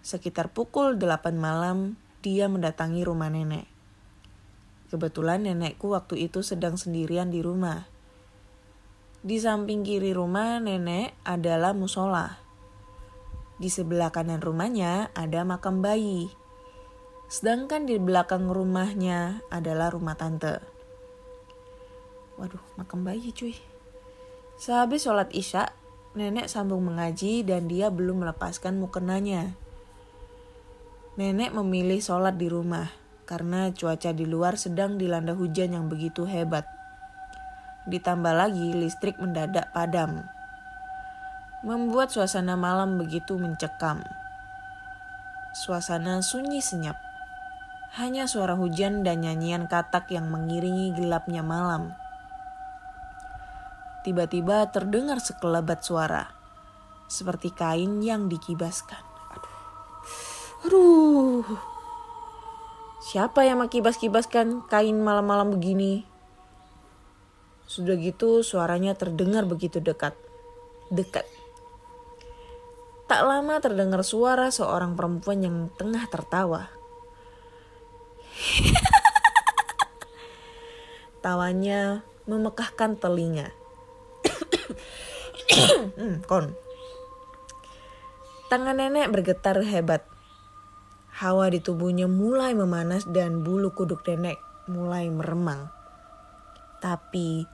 Sekitar 0.00 0.48
pukul 0.48 0.96
8 0.96 1.36
malam, 1.36 2.00
dia 2.24 2.48
mendatangi 2.48 3.04
rumah 3.04 3.28
nenek. 3.28 3.68
Kebetulan 4.88 5.44
nenekku 5.44 5.92
waktu 5.92 6.24
itu 6.24 6.40
sedang 6.40 6.80
sendirian 6.80 7.28
di 7.28 7.44
rumah. 7.44 7.84
Di 9.20 9.36
samping 9.36 9.84
kiri 9.84 10.16
rumah 10.16 10.56
nenek 10.56 11.12
adalah 11.20 11.76
musola. 11.76 12.40
Di 13.60 13.68
sebelah 13.68 14.08
kanan 14.08 14.40
rumahnya 14.40 15.12
ada 15.12 15.44
makam 15.44 15.84
bayi. 15.84 16.32
Sedangkan 17.28 17.84
di 17.84 18.00
belakang 18.00 18.48
rumahnya 18.48 19.44
adalah 19.52 19.92
rumah 19.92 20.16
tante. 20.16 20.64
Waduh, 22.40 22.64
makam 22.80 23.04
bayi 23.04 23.36
cuy. 23.36 23.52
Sehabis 24.56 25.04
sholat 25.04 25.28
isya, 25.36 25.76
nenek 26.12 26.44
sambung 26.44 26.84
mengaji 26.84 27.40
dan 27.40 27.72
dia 27.72 27.88
belum 27.88 28.24
melepaskan 28.24 28.76
mukenanya. 28.76 29.56
Nenek 31.16 31.56
memilih 31.56 32.00
sholat 32.00 32.36
di 32.36 32.48
rumah 32.52 32.92
karena 33.24 33.72
cuaca 33.72 34.12
di 34.12 34.28
luar 34.28 34.60
sedang 34.60 35.00
dilanda 35.00 35.32
hujan 35.32 35.72
yang 35.72 35.88
begitu 35.88 36.28
hebat. 36.28 36.68
Ditambah 37.88 38.34
lagi 38.36 38.76
listrik 38.76 39.16
mendadak 39.16 39.72
padam. 39.72 40.28
Membuat 41.64 42.12
suasana 42.12 42.60
malam 42.60 43.00
begitu 43.00 43.40
mencekam. 43.40 44.04
Suasana 45.56 46.20
sunyi 46.20 46.60
senyap. 46.60 46.96
Hanya 47.96 48.24
suara 48.24 48.56
hujan 48.56 49.04
dan 49.04 49.20
nyanyian 49.20 49.68
katak 49.68 50.08
yang 50.08 50.32
mengiringi 50.32 50.96
gelapnya 50.96 51.44
malam. 51.44 51.92
Tiba-tiba 54.02 54.66
terdengar 54.74 55.22
sekelebat 55.22 55.86
suara, 55.86 56.26
seperti 57.06 57.54
kain 57.54 58.02
yang 58.02 58.26
dikibaskan. 58.26 58.98
Aduh, 59.30 60.66
aduh. 60.66 61.46
Siapa 63.02 63.46
yang 63.46 63.62
makibas-kibaskan 63.62 64.66
kain 64.66 64.98
malam-malam 64.98 65.54
begini? 65.54 66.02
Sudah 67.66 67.98
gitu 67.98 68.42
suaranya 68.42 68.94
terdengar 68.98 69.46
begitu 69.46 69.78
dekat. 69.78 70.18
Dekat. 70.90 71.26
Tak 73.06 73.22
lama 73.22 73.62
terdengar 73.62 74.02
suara 74.02 74.50
seorang 74.50 74.98
perempuan 74.98 75.46
yang 75.46 75.70
tengah 75.78 76.02
tertawa. 76.10 76.66
Tawanya 81.22 82.02
memekahkan 82.26 82.98
telinga. 82.98 83.61
hmm, 85.98 86.24
kon. 86.28 86.52
Tangan 88.52 88.76
nenek 88.76 89.08
bergetar 89.08 89.60
hebat. 89.64 90.04
Hawa 91.20 91.48
di 91.52 91.60
tubuhnya 91.60 92.08
mulai 92.08 92.52
memanas 92.56 93.04
dan 93.08 93.44
bulu 93.44 93.72
kuduk 93.72 94.04
nenek 94.04 94.36
mulai 94.68 95.08
meremang. 95.08 95.72
Tapi 96.82 97.46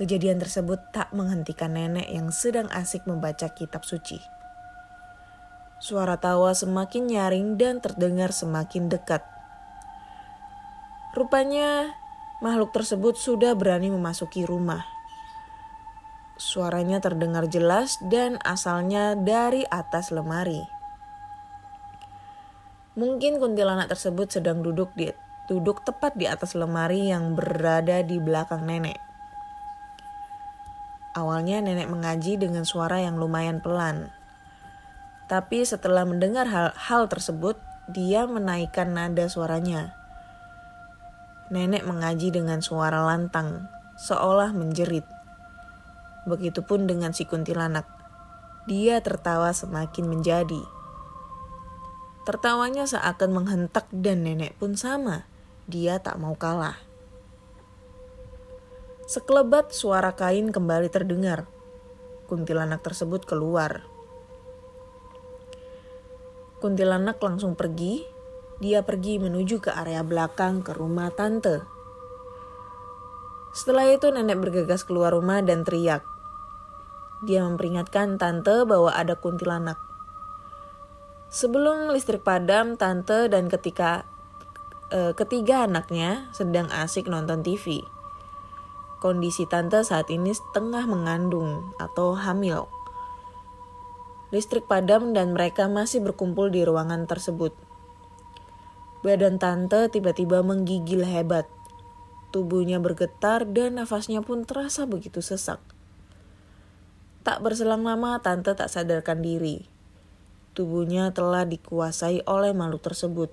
kejadian 0.00 0.40
tersebut 0.40 0.80
tak 0.96 1.12
menghentikan 1.12 1.76
nenek 1.76 2.08
yang 2.08 2.32
sedang 2.32 2.66
asik 2.72 3.04
membaca 3.04 3.52
kitab 3.52 3.84
suci. 3.84 4.16
Suara 5.80 6.20
tawa 6.20 6.52
semakin 6.52 7.08
nyaring 7.08 7.56
dan 7.56 7.80
terdengar 7.80 8.36
semakin 8.36 8.92
dekat. 8.92 9.24
Rupanya 11.16 11.96
makhluk 12.44 12.72
tersebut 12.72 13.16
sudah 13.16 13.56
berani 13.56 13.88
memasuki 13.88 14.44
rumah. 14.44 14.99
Suaranya 16.40 17.04
terdengar 17.04 17.52
jelas 17.52 18.00
dan 18.08 18.40
asalnya 18.40 19.12
dari 19.12 19.68
atas 19.68 20.08
lemari. 20.08 20.64
Mungkin 22.96 23.36
kuntilanak 23.36 23.92
tersebut 23.92 24.32
sedang 24.32 24.64
duduk 24.64 24.88
di 24.96 25.12
duduk 25.52 25.84
tepat 25.84 26.16
di 26.16 26.24
atas 26.24 26.56
lemari 26.56 27.12
yang 27.12 27.36
berada 27.36 28.00
di 28.00 28.16
belakang 28.16 28.64
nenek. 28.64 28.96
Awalnya 31.12 31.60
nenek 31.60 31.92
mengaji 31.92 32.40
dengan 32.40 32.64
suara 32.64 33.04
yang 33.04 33.20
lumayan 33.20 33.60
pelan. 33.60 34.08
Tapi 35.28 35.60
setelah 35.68 36.08
mendengar 36.08 36.48
hal, 36.48 36.72
hal 36.72 37.04
tersebut, 37.12 37.60
dia 37.92 38.24
menaikkan 38.24 38.96
nada 38.96 39.28
suaranya. 39.28 39.92
Nenek 41.52 41.84
mengaji 41.84 42.32
dengan 42.32 42.64
suara 42.64 43.04
lantang, 43.04 43.68
seolah 44.00 44.56
menjerit. 44.56 45.19
Begitupun 46.28 46.84
dengan 46.84 47.16
si 47.16 47.24
kuntilanak. 47.24 47.88
Dia 48.68 49.00
tertawa 49.00 49.54
semakin 49.54 50.08
menjadi. 50.08 50.62
Tertawanya 52.28 52.84
seakan 52.84 53.40
menghentak 53.40 53.88
dan 53.88 54.24
nenek 54.24 54.56
pun 54.60 54.76
sama. 54.76 55.24
Dia 55.70 56.02
tak 56.02 56.20
mau 56.20 56.36
kalah. 56.36 56.76
Sekelebat 59.08 59.72
suara 59.72 60.12
kain 60.12 60.52
kembali 60.52 60.92
terdengar. 60.92 61.48
Kuntilanak 62.28 62.84
tersebut 62.84 63.24
keluar. 63.24 63.88
Kuntilanak 66.60 67.16
langsung 67.18 67.56
pergi 67.56 68.20
dia 68.60 68.84
pergi 68.84 69.16
menuju 69.16 69.64
ke 69.64 69.72
area 69.72 70.04
belakang 70.04 70.60
ke 70.60 70.76
rumah 70.76 71.08
tante. 71.08 71.64
Setelah 73.56 73.88
itu 73.88 74.12
nenek 74.12 74.36
bergegas 74.36 74.84
keluar 74.84 75.16
rumah 75.16 75.40
dan 75.40 75.64
teriak. 75.64 76.04
Dia 77.20 77.44
memperingatkan 77.44 78.16
tante 78.16 78.64
bahwa 78.64 78.96
ada 78.96 79.12
kuntilanak. 79.12 79.76
Sebelum 81.28 81.92
listrik 81.92 82.24
padam, 82.24 82.80
tante 82.80 83.28
dan 83.28 83.52
ketika 83.52 84.08
e, 84.88 85.12
ketiga 85.12 85.68
anaknya 85.68 86.32
sedang 86.32 86.66
asik 86.72 87.06
nonton 87.06 87.44
TV. 87.44 87.84
Kondisi 89.04 89.44
tante 89.44 89.84
saat 89.84 90.08
ini 90.08 90.32
setengah 90.32 90.84
mengandung 90.88 91.76
atau 91.76 92.16
hamil. 92.16 92.68
Listrik 94.32 94.64
padam 94.64 95.12
dan 95.12 95.36
mereka 95.36 95.68
masih 95.68 96.00
berkumpul 96.00 96.48
di 96.48 96.64
ruangan 96.64 97.04
tersebut. 97.04 97.52
Badan 99.00 99.40
tante 99.40 99.88
tiba-tiba 99.88 100.44
menggigil 100.44 101.04
hebat. 101.04 101.48
Tubuhnya 102.30 102.78
bergetar 102.78 103.48
dan 103.48 103.80
nafasnya 103.80 104.20
pun 104.20 104.44
terasa 104.44 104.84
begitu 104.84 105.24
sesak. 105.24 105.79
Tak 107.30 107.46
berselang 107.46 107.86
lama 107.86 108.18
tante 108.18 108.58
tak 108.58 108.66
sadarkan 108.66 109.22
diri. 109.22 109.62
Tubuhnya 110.50 111.14
telah 111.14 111.46
dikuasai 111.46 112.26
oleh 112.26 112.50
makhluk 112.50 112.82
tersebut. 112.82 113.30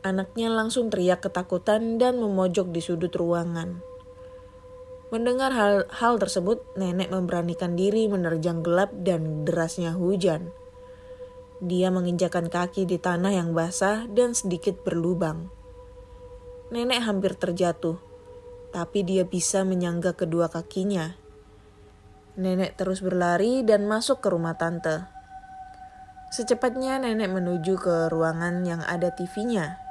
Anaknya 0.00 0.48
langsung 0.48 0.88
teriak 0.88 1.20
ketakutan 1.20 2.00
dan 2.00 2.16
memojok 2.16 2.72
di 2.72 2.80
sudut 2.80 3.12
ruangan. 3.12 3.84
Mendengar 5.12 5.52
hal, 5.52 5.84
hal 5.92 6.16
tersebut, 6.16 6.64
nenek 6.80 7.12
memberanikan 7.12 7.76
diri 7.76 8.08
menerjang 8.08 8.64
gelap 8.64 8.96
dan 9.04 9.44
derasnya 9.44 9.92
hujan. 9.92 10.48
Dia 11.60 11.92
menginjakan 11.92 12.48
kaki 12.48 12.88
di 12.88 12.96
tanah 12.96 13.36
yang 13.36 13.52
basah 13.52 14.08
dan 14.08 14.32
sedikit 14.32 14.80
berlubang. 14.80 15.52
Nenek 16.72 17.04
hampir 17.04 17.36
terjatuh, 17.36 18.00
tapi 18.70 19.02
dia 19.02 19.26
bisa 19.26 19.66
menyangga 19.66 20.14
kedua 20.14 20.46
kakinya. 20.50 21.14
Nenek 22.38 22.78
terus 22.78 23.02
berlari 23.02 23.66
dan 23.66 23.90
masuk 23.90 24.22
ke 24.22 24.30
rumah 24.30 24.54
tante. 24.54 25.04
Secepatnya 26.30 27.02
nenek 27.02 27.34
menuju 27.34 27.74
ke 27.74 28.06
ruangan 28.06 28.62
yang 28.62 28.80
ada 28.86 29.10
TV-nya. 29.10 29.82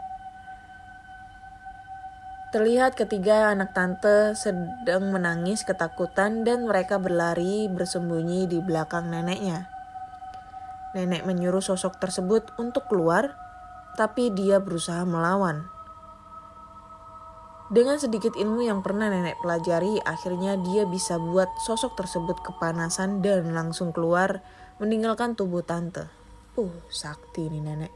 Terlihat 2.50 2.98
ketiga 2.98 3.54
anak 3.54 3.78
tante 3.78 4.34
sedang 4.34 5.14
menangis 5.14 5.62
ketakutan 5.62 6.42
dan 6.42 6.66
mereka 6.66 6.98
berlari 6.98 7.70
bersembunyi 7.70 8.50
di 8.50 8.58
belakang 8.58 9.12
neneknya. 9.12 9.70
Nenek 10.98 11.30
menyuruh 11.30 11.62
sosok 11.62 12.02
tersebut 12.02 12.50
untuk 12.58 12.90
keluar, 12.90 13.38
tapi 13.94 14.34
dia 14.34 14.58
berusaha 14.58 15.06
melawan. 15.06 15.70
Dengan 17.70 18.02
sedikit 18.02 18.34
ilmu 18.34 18.66
yang 18.66 18.82
pernah 18.82 19.14
nenek 19.14 19.46
pelajari, 19.46 20.02
akhirnya 20.02 20.58
dia 20.58 20.90
bisa 20.90 21.22
buat 21.22 21.54
sosok 21.62 21.94
tersebut 21.94 22.42
kepanasan 22.42 23.22
dan 23.22 23.54
langsung 23.54 23.94
keluar 23.94 24.42
meninggalkan 24.82 25.38
tubuh 25.38 25.62
tante. 25.62 26.10
Uh, 26.58 26.74
sakti 26.90 27.46
nih 27.46 27.62
nenek. 27.62 27.94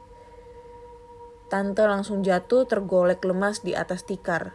Tante 1.50 1.90
langsung 1.90 2.22
jatuh 2.22 2.70
tergolek 2.70 3.26
lemas 3.26 3.66
di 3.66 3.74
atas 3.74 4.06
tikar. 4.06 4.54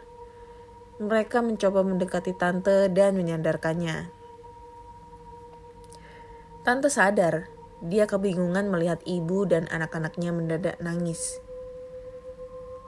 Mereka 1.03 1.43
mencoba 1.43 1.83
mendekati 1.83 2.31
tante 2.39 2.87
dan 2.87 3.19
menyandarkannya. 3.19 4.07
Tante 6.63 6.87
sadar 6.87 7.51
dia 7.83 8.07
kebingungan 8.07 8.71
melihat 8.71 9.03
ibu 9.03 9.43
dan 9.43 9.67
anak-anaknya 9.67 10.31
mendadak 10.31 10.75
nangis. 10.79 11.43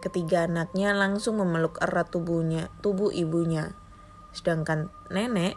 Ketiga 0.01 0.49
anaknya 0.49 0.97
langsung 0.97 1.37
memeluk 1.37 1.77
erat 1.77 2.09
tubuhnya, 2.09 2.73
tubuh 2.81 3.13
ibunya. 3.13 3.77
Sedangkan 4.33 4.89
nenek, 5.13 5.53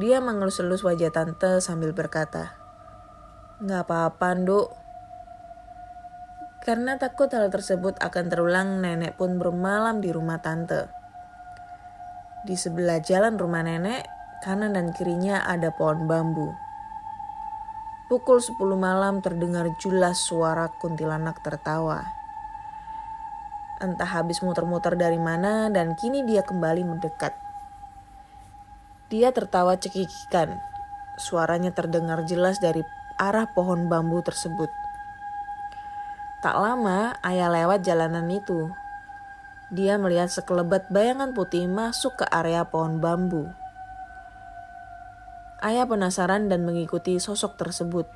dia 0.00 0.24
mengelus-elus 0.24 0.80
wajah 0.80 1.12
tante 1.12 1.60
sambil 1.60 1.92
berkata, 1.92 2.56
Gak 3.60 3.84
apa-apa, 3.84 4.32
Nduk. 4.32 4.68
Karena 6.64 6.96
takut 6.96 7.28
hal 7.36 7.52
tersebut 7.52 8.00
akan 8.00 8.24
terulang, 8.32 8.80
nenek 8.80 9.20
pun 9.20 9.36
bermalam 9.36 10.00
di 10.00 10.08
rumah 10.08 10.40
tante. 10.40 10.88
Di 12.48 12.56
sebelah 12.56 13.04
jalan 13.04 13.36
rumah 13.36 13.60
nenek, 13.60 14.08
kanan 14.40 14.72
dan 14.72 14.96
kirinya 14.96 15.44
ada 15.44 15.68
pohon 15.68 16.08
bambu. 16.08 16.48
Pukul 18.08 18.40
10 18.40 18.56
malam 18.74 19.20
terdengar 19.20 19.68
jelas 19.76 20.24
suara 20.24 20.72
kuntilanak 20.80 21.44
tertawa. 21.44 22.21
Entah 23.82 24.06
habis 24.06 24.38
muter-muter 24.46 24.94
dari 24.94 25.18
mana 25.18 25.66
dan 25.66 25.98
kini 25.98 26.22
dia 26.22 26.46
kembali 26.46 26.86
mendekat. 26.86 27.34
Dia 29.10 29.34
tertawa 29.34 29.74
cekikikan. 29.74 30.62
Suaranya 31.18 31.74
terdengar 31.74 32.22
jelas 32.22 32.62
dari 32.62 32.86
arah 33.18 33.50
pohon 33.50 33.90
bambu 33.90 34.22
tersebut. 34.22 34.70
Tak 36.46 36.54
lama, 36.54 37.18
ayah 37.26 37.50
lewat 37.50 37.82
jalanan 37.82 38.30
itu. 38.30 38.70
Dia 39.74 39.98
melihat 39.98 40.30
sekelebat 40.30 40.86
bayangan 40.94 41.34
putih 41.34 41.66
masuk 41.66 42.22
ke 42.22 42.26
area 42.30 42.62
pohon 42.62 43.02
bambu. 43.02 43.50
Ayah 45.58 45.90
penasaran 45.90 46.46
dan 46.46 46.62
mengikuti 46.62 47.18
sosok 47.18 47.58
tersebut. 47.58 48.06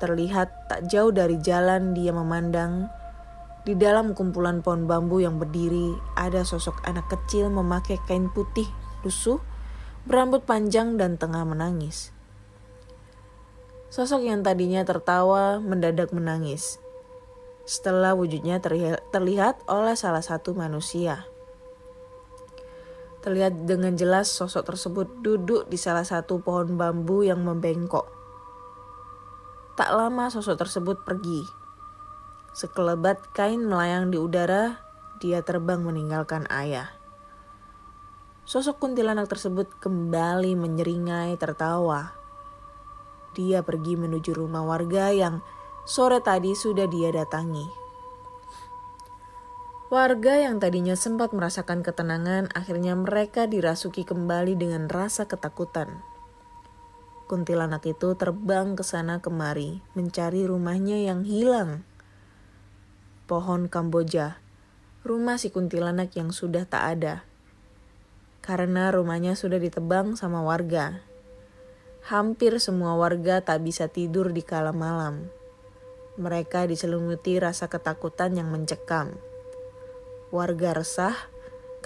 Terlihat 0.00 0.48
tak 0.64 0.88
jauh 0.88 1.12
dari 1.12 1.36
jalan 1.36 1.92
dia 1.92 2.12
memandang 2.12 2.88
di 3.68 3.76
dalam 3.76 4.16
kumpulan 4.16 4.64
pohon 4.64 4.88
bambu 4.88 5.20
yang 5.20 5.36
berdiri 5.36 5.92
ada 6.16 6.40
sosok 6.44 6.80
anak 6.88 7.06
kecil 7.12 7.52
memakai 7.52 8.00
kain 8.08 8.32
putih 8.32 8.66
lusuh, 9.04 9.40
berambut 10.04 10.44
panjang 10.44 10.96
dan 11.00 11.16
tengah 11.16 11.44
menangis. 11.44 12.12
Sosok 13.90 14.22
yang 14.22 14.46
tadinya 14.46 14.86
tertawa 14.86 15.58
mendadak 15.58 16.14
menangis. 16.14 16.78
Setelah 17.66 18.14
wujudnya 18.14 18.62
terlihat 19.10 19.56
oleh 19.66 19.96
salah 19.98 20.22
satu 20.22 20.54
manusia. 20.54 21.26
Terlihat 23.20 23.68
dengan 23.68 23.98
jelas 24.00 24.32
sosok 24.32 24.72
tersebut 24.72 25.06
duduk 25.20 25.68
di 25.68 25.76
salah 25.76 26.06
satu 26.06 26.40
pohon 26.40 26.80
bambu 26.80 27.20
yang 27.26 27.44
membengkok. 27.44 28.08
Tak 29.76 29.90
lama 29.92 30.32
sosok 30.32 30.56
tersebut 30.56 31.04
pergi. 31.04 31.59
Sekelebat 32.50 33.30
kain 33.30 33.62
melayang 33.62 34.10
di 34.10 34.18
udara, 34.18 34.82
dia 35.22 35.44
terbang 35.46 35.84
meninggalkan 35.84 36.50
ayah. 36.50 36.90
Sosok 38.42 38.82
kuntilanak 38.82 39.30
tersebut 39.30 39.70
kembali 39.78 40.58
menyeringai 40.58 41.38
tertawa. 41.38 42.10
Dia 43.38 43.62
pergi 43.62 43.94
menuju 43.94 44.34
rumah 44.34 44.66
warga 44.66 45.14
yang 45.14 45.38
sore 45.86 46.18
tadi 46.18 46.58
sudah 46.58 46.90
dia 46.90 47.14
datangi. 47.14 47.70
Warga 49.90 50.38
yang 50.38 50.62
tadinya 50.62 50.94
sempat 50.94 51.34
merasakan 51.34 51.82
ketenangan, 51.82 52.50
akhirnya 52.54 52.94
mereka 52.94 53.50
dirasuki 53.50 54.06
kembali 54.06 54.54
dengan 54.54 54.86
rasa 54.86 55.26
ketakutan. 55.26 56.02
Kuntilanak 57.26 57.86
itu 57.86 58.14
terbang 58.18 58.74
ke 58.74 58.82
sana 58.86 59.18
kemari, 59.18 59.82
mencari 59.94 60.46
rumahnya 60.46 60.98
yang 60.98 61.22
hilang. 61.26 61.86
Pohon 63.30 63.70
Kamboja, 63.70 64.42
rumah 65.06 65.38
si 65.38 65.54
kuntilanak 65.54 66.18
yang 66.18 66.34
sudah 66.34 66.66
tak 66.66 66.98
ada. 66.98 67.22
Karena 68.42 68.90
rumahnya 68.90 69.38
sudah 69.38 69.62
ditebang 69.62 70.18
sama 70.18 70.42
warga. 70.42 70.98
Hampir 72.10 72.58
semua 72.58 72.98
warga 72.98 73.38
tak 73.38 73.62
bisa 73.62 73.86
tidur 73.86 74.34
di 74.34 74.42
kala 74.42 74.74
malam. 74.74 75.30
Mereka 76.18 76.66
diselimuti 76.66 77.38
rasa 77.38 77.70
ketakutan 77.70 78.34
yang 78.34 78.50
mencekam. 78.50 79.14
Warga 80.34 80.74
resah 80.74 81.14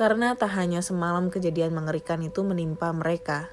karena 0.01 0.33
tak 0.41 0.57
hanya 0.57 0.81
semalam 0.81 1.29
kejadian 1.29 1.77
mengerikan 1.77 2.25
itu 2.25 2.41
menimpa 2.41 2.89
mereka. 2.97 3.53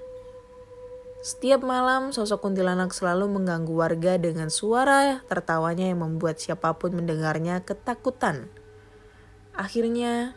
Setiap 1.22 1.62
malam 1.62 2.10
sosok 2.10 2.50
kuntilanak 2.50 2.90
selalu 2.98 3.30
mengganggu 3.30 3.70
warga 3.70 4.18
dengan 4.18 4.50
suara 4.50 5.22
tertawanya 5.30 5.94
yang 5.94 6.02
membuat 6.02 6.42
siapa 6.42 6.74
pun 6.82 6.98
mendengarnya 6.98 7.62
ketakutan. 7.62 8.50
Akhirnya, 9.54 10.34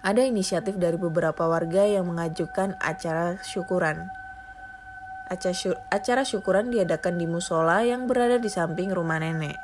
ada 0.00 0.24
inisiatif 0.24 0.80
dari 0.80 0.96
beberapa 0.96 1.44
warga 1.44 1.84
yang 1.84 2.08
mengajukan 2.08 2.80
acara 2.80 3.36
syukuran. 3.44 4.08
Acara 5.92 6.24
syukuran 6.24 6.72
diadakan 6.72 7.20
di 7.20 7.28
musola 7.28 7.84
yang 7.84 8.08
berada 8.08 8.40
di 8.40 8.48
samping 8.48 8.88
rumah 8.90 9.20
nenek. 9.20 9.60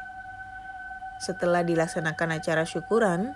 Setelah 1.24 1.64
dilaksanakan 1.64 2.36
acara 2.36 2.68
syukuran, 2.68 3.32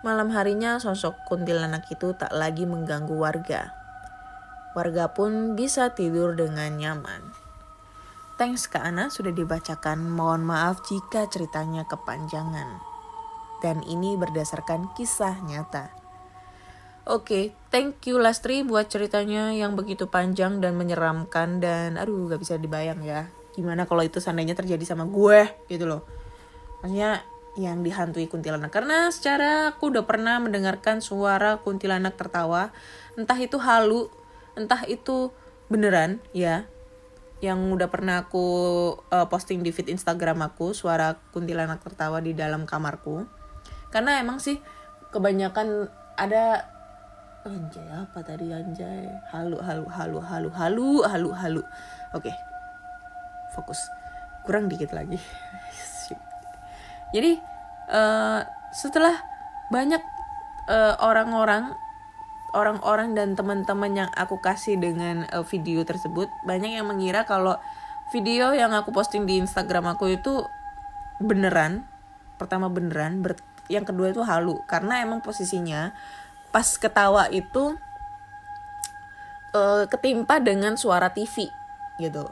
Malam 0.00 0.32
harinya 0.32 0.80
sosok 0.80 1.28
kuntilanak 1.28 1.84
itu 1.92 2.16
tak 2.16 2.32
lagi 2.32 2.64
mengganggu 2.64 3.12
warga. 3.12 3.79
Warga 4.72 5.10
pun 5.10 5.58
bisa 5.58 5.92
tidur 5.98 6.38
dengan 6.38 6.78
nyaman. 6.78 7.20
Thanks 8.40 8.70
ke 8.70 8.80
Ana 8.80 9.12
sudah 9.12 9.34
dibacakan. 9.34 10.08
Mohon 10.08 10.48
maaf 10.48 10.86
jika 10.88 11.28
ceritanya 11.28 11.84
kepanjangan. 11.84 12.80
Dan 13.60 13.84
ini 13.84 14.16
berdasarkan 14.16 14.96
kisah 14.96 15.42
nyata. 15.44 15.92
Oke, 17.04 17.24
okay, 17.26 17.44
thank 17.68 18.00
you 18.06 18.16
Lastri 18.16 18.62
buat 18.62 18.88
ceritanya 18.88 19.50
yang 19.52 19.76
begitu 19.76 20.06
panjang 20.06 20.62
dan 20.62 20.78
menyeramkan 20.78 21.58
dan 21.58 21.98
aduh 21.98 22.30
gak 22.30 22.40
bisa 22.40 22.56
dibayang 22.56 23.02
ya. 23.02 23.28
Gimana 23.52 23.84
kalau 23.84 24.06
itu 24.06 24.22
seandainya 24.22 24.54
terjadi 24.54 24.84
sama 24.86 25.04
gue 25.04 25.50
gitu 25.66 25.90
loh. 25.90 26.06
Maksudnya 26.80 27.26
yang 27.58 27.82
dihantui 27.82 28.30
kuntilanak 28.30 28.70
karena 28.70 29.10
secara 29.10 29.74
aku 29.74 29.90
udah 29.90 30.06
pernah 30.06 30.38
mendengarkan 30.38 31.02
suara 31.02 31.58
kuntilanak 31.58 32.14
tertawa 32.14 32.70
entah 33.18 33.34
itu 33.34 33.58
halu 33.58 34.06
entah 34.58 34.82
itu 34.86 35.30
beneran 35.70 36.18
ya 36.34 36.66
yang 37.40 37.72
udah 37.72 37.88
pernah 37.88 38.28
aku 38.28 38.46
uh, 39.08 39.26
posting 39.32 39.64
di 39.64 39.72
feed 39.72 39.88
Instagram 39.88 40.44
aku 40.44 40.76
suara 40.76 41.16
kuntilanak 41.32 41.80
tertawa 41.80 42.20
di 42.20 42.36
dalam 42.36 42.68
kamarku. 42.68 43.24
Karena 43.88 44.20
emang 44.20 44.38
sih 44.38 44.60
kebanyakan 45.08 45.88
ada 46.20 46.68
anjay 47.48 47.88
apa 47.88 48.20
tadi 48.20 48.52
anjay? 48.52 49.08
Halu 49.32 49.56
halu 49.56 49.88
halu 49.88 50.18
halu 50.20 50.48
halu 50.52 50.88
halu 51.00 51.30
halu. 51.32 51.62
Oke 52.12 52.30
fokus. 53.50 53.80
Kurang 54.46 54.70
dikit 54.70 54.94
lagi. 54.94 55.16
Jadi 57.14 57.36
uh, 57.90 58.40
setelah 58.70 59.18
banyak 59.74 60.00
uh, 60.70 60.94
orang-orang 61.02 61.74
orang-orang 62.52 63.14
dan 63.14 63.38
teman-teman 63.38 64.06
yang 64.06 64.10
aku 64.14 64.38
kasih 64.42 64.78
dengan 64.78 65.26
uh, 65.30 65.46
video 65.46 65.82
tersebut 65.86 66.30
banyak 66.46 66.78
yang 66.78 66.86
mengira 66.86 67.24
kalau 67.24 67.58
video 68.10 68.50
yang 68.54 68.74
aku 68.74 68.90
posting 68.90 69.24
di 69.24 69.38
Instagram 69.38 69.94
aku 69.94 70.18
itu 70.18 70.42
beneran 71.22 71.86
pertama 72.40 72.72
beneran 72.72 73.20
ber 73.20 73.36
yang 73.70 73.86
kedua 73.86 74.10
itu 74.10 74.26
halu. 74.26 74.58
Karena 74.66 74.98
emang 75.04 75.22
posisinya 75.22 75.94
pas 76.50 76.66
ketawa 76.74 77.30
itu 77.30 77.78
uh, 79.54 79.86
ketimpa 79.86 80.42
dengan 80.42 80.74
suara 80.74 81.14
TV 81.14 81.46
gitu. 82.02 82.26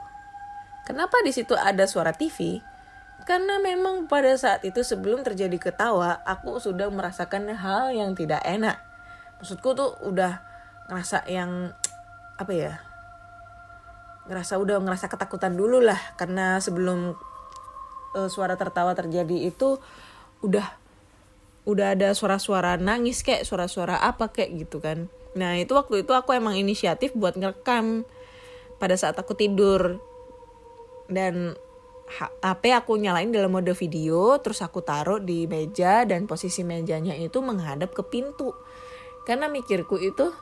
Kenapa 0.83 1.21
di 1.23 1.31
situ 1.31 1.55
ada 1.55 1.87
suara 1.87 2.11
TV 2.11 2.59
karena 3.29 3.61
memang 3.61 4.09
pada 4.09 4.33
saat 4.41 4.64
itu 4.64 4.81
sebelum 4.81 5.21
terjadi 5.21 5.61
ketawa, 5.61 6.25
aku 6.25 6.57
sudah 6.57 6.89
merasakan 6.89 7.53
hal 7.53 7.93
yang 7.93 8.16
tidak 8.16 8.41
enak. 8.41 8.81
Maksudku 9.39 9.74
tuh 9.74 9.95
udah 10.07 10.43
ngerasa 10.91 11.26
yang 11.30 11.72
apa 12.39 12.53
ya? 12.55 12.72
Ngerasa 14.26 14.61
udah 14.61 14.82
ngerasa 14.82 15.07
ketakutan 15.09 15.57
dulu 15.57 15.80
lah 15.82 15.99
karena 16.20 16.61
sebelum 16.61 17.16
uh, 18.14 18.28
suara 18.28 18.59
tertawa 18.59 18.93
terjadi 18.93 19.49
itu 19.49 19.78
udah 20.43 20.66
udah 21.68 21.93
ada 21.93 22.16
suara-suara 22.16 22.80
nangis 22.80 23.20
kayak 23.20 23.45
suara-suara 23.45 24.01
apa 24.01 24.32
kayak 24.32 24.68
gitu 24.68 24.80
kan. 24.80 25.12
Nah, 25.36 25.61
itu 25.61 25.76
waktu 25.76 26.03
itu 26.03 26.16
aku 26.16 26.32
emang 26.32 26.57
inisiatif 26.57 27.12
buat 27.12 27.36
ngerekam 27.36 28.09
pada 28.80 28.97
saat 28.97 29.14
aku 29.20 29.36
tidur. 29.36 30.01
Dan 31.09 31.57
HP 32.09 32.72
aku 32.72 32.97
nyalain 32.97 33.28
dalam 33.28 33.53
mode 33.53 33.72
video, 33.76 34.41
terus 34.41 34.64
aku 34.64 34.80
taruh 34.80 35.20
di 35.20 35.45
meja 35.45 36.09
dan 36.09 36.24
posisi 36.24 36.64
mejanya 36.64 37.12
itu 37.12 37.45
menghadap 37.45 37.93
ke 37.93 38.01
pintu. 38.01 38.57
Karena 39.29 39.53
mikirku 39.53 40.01
itu 40.01 40.33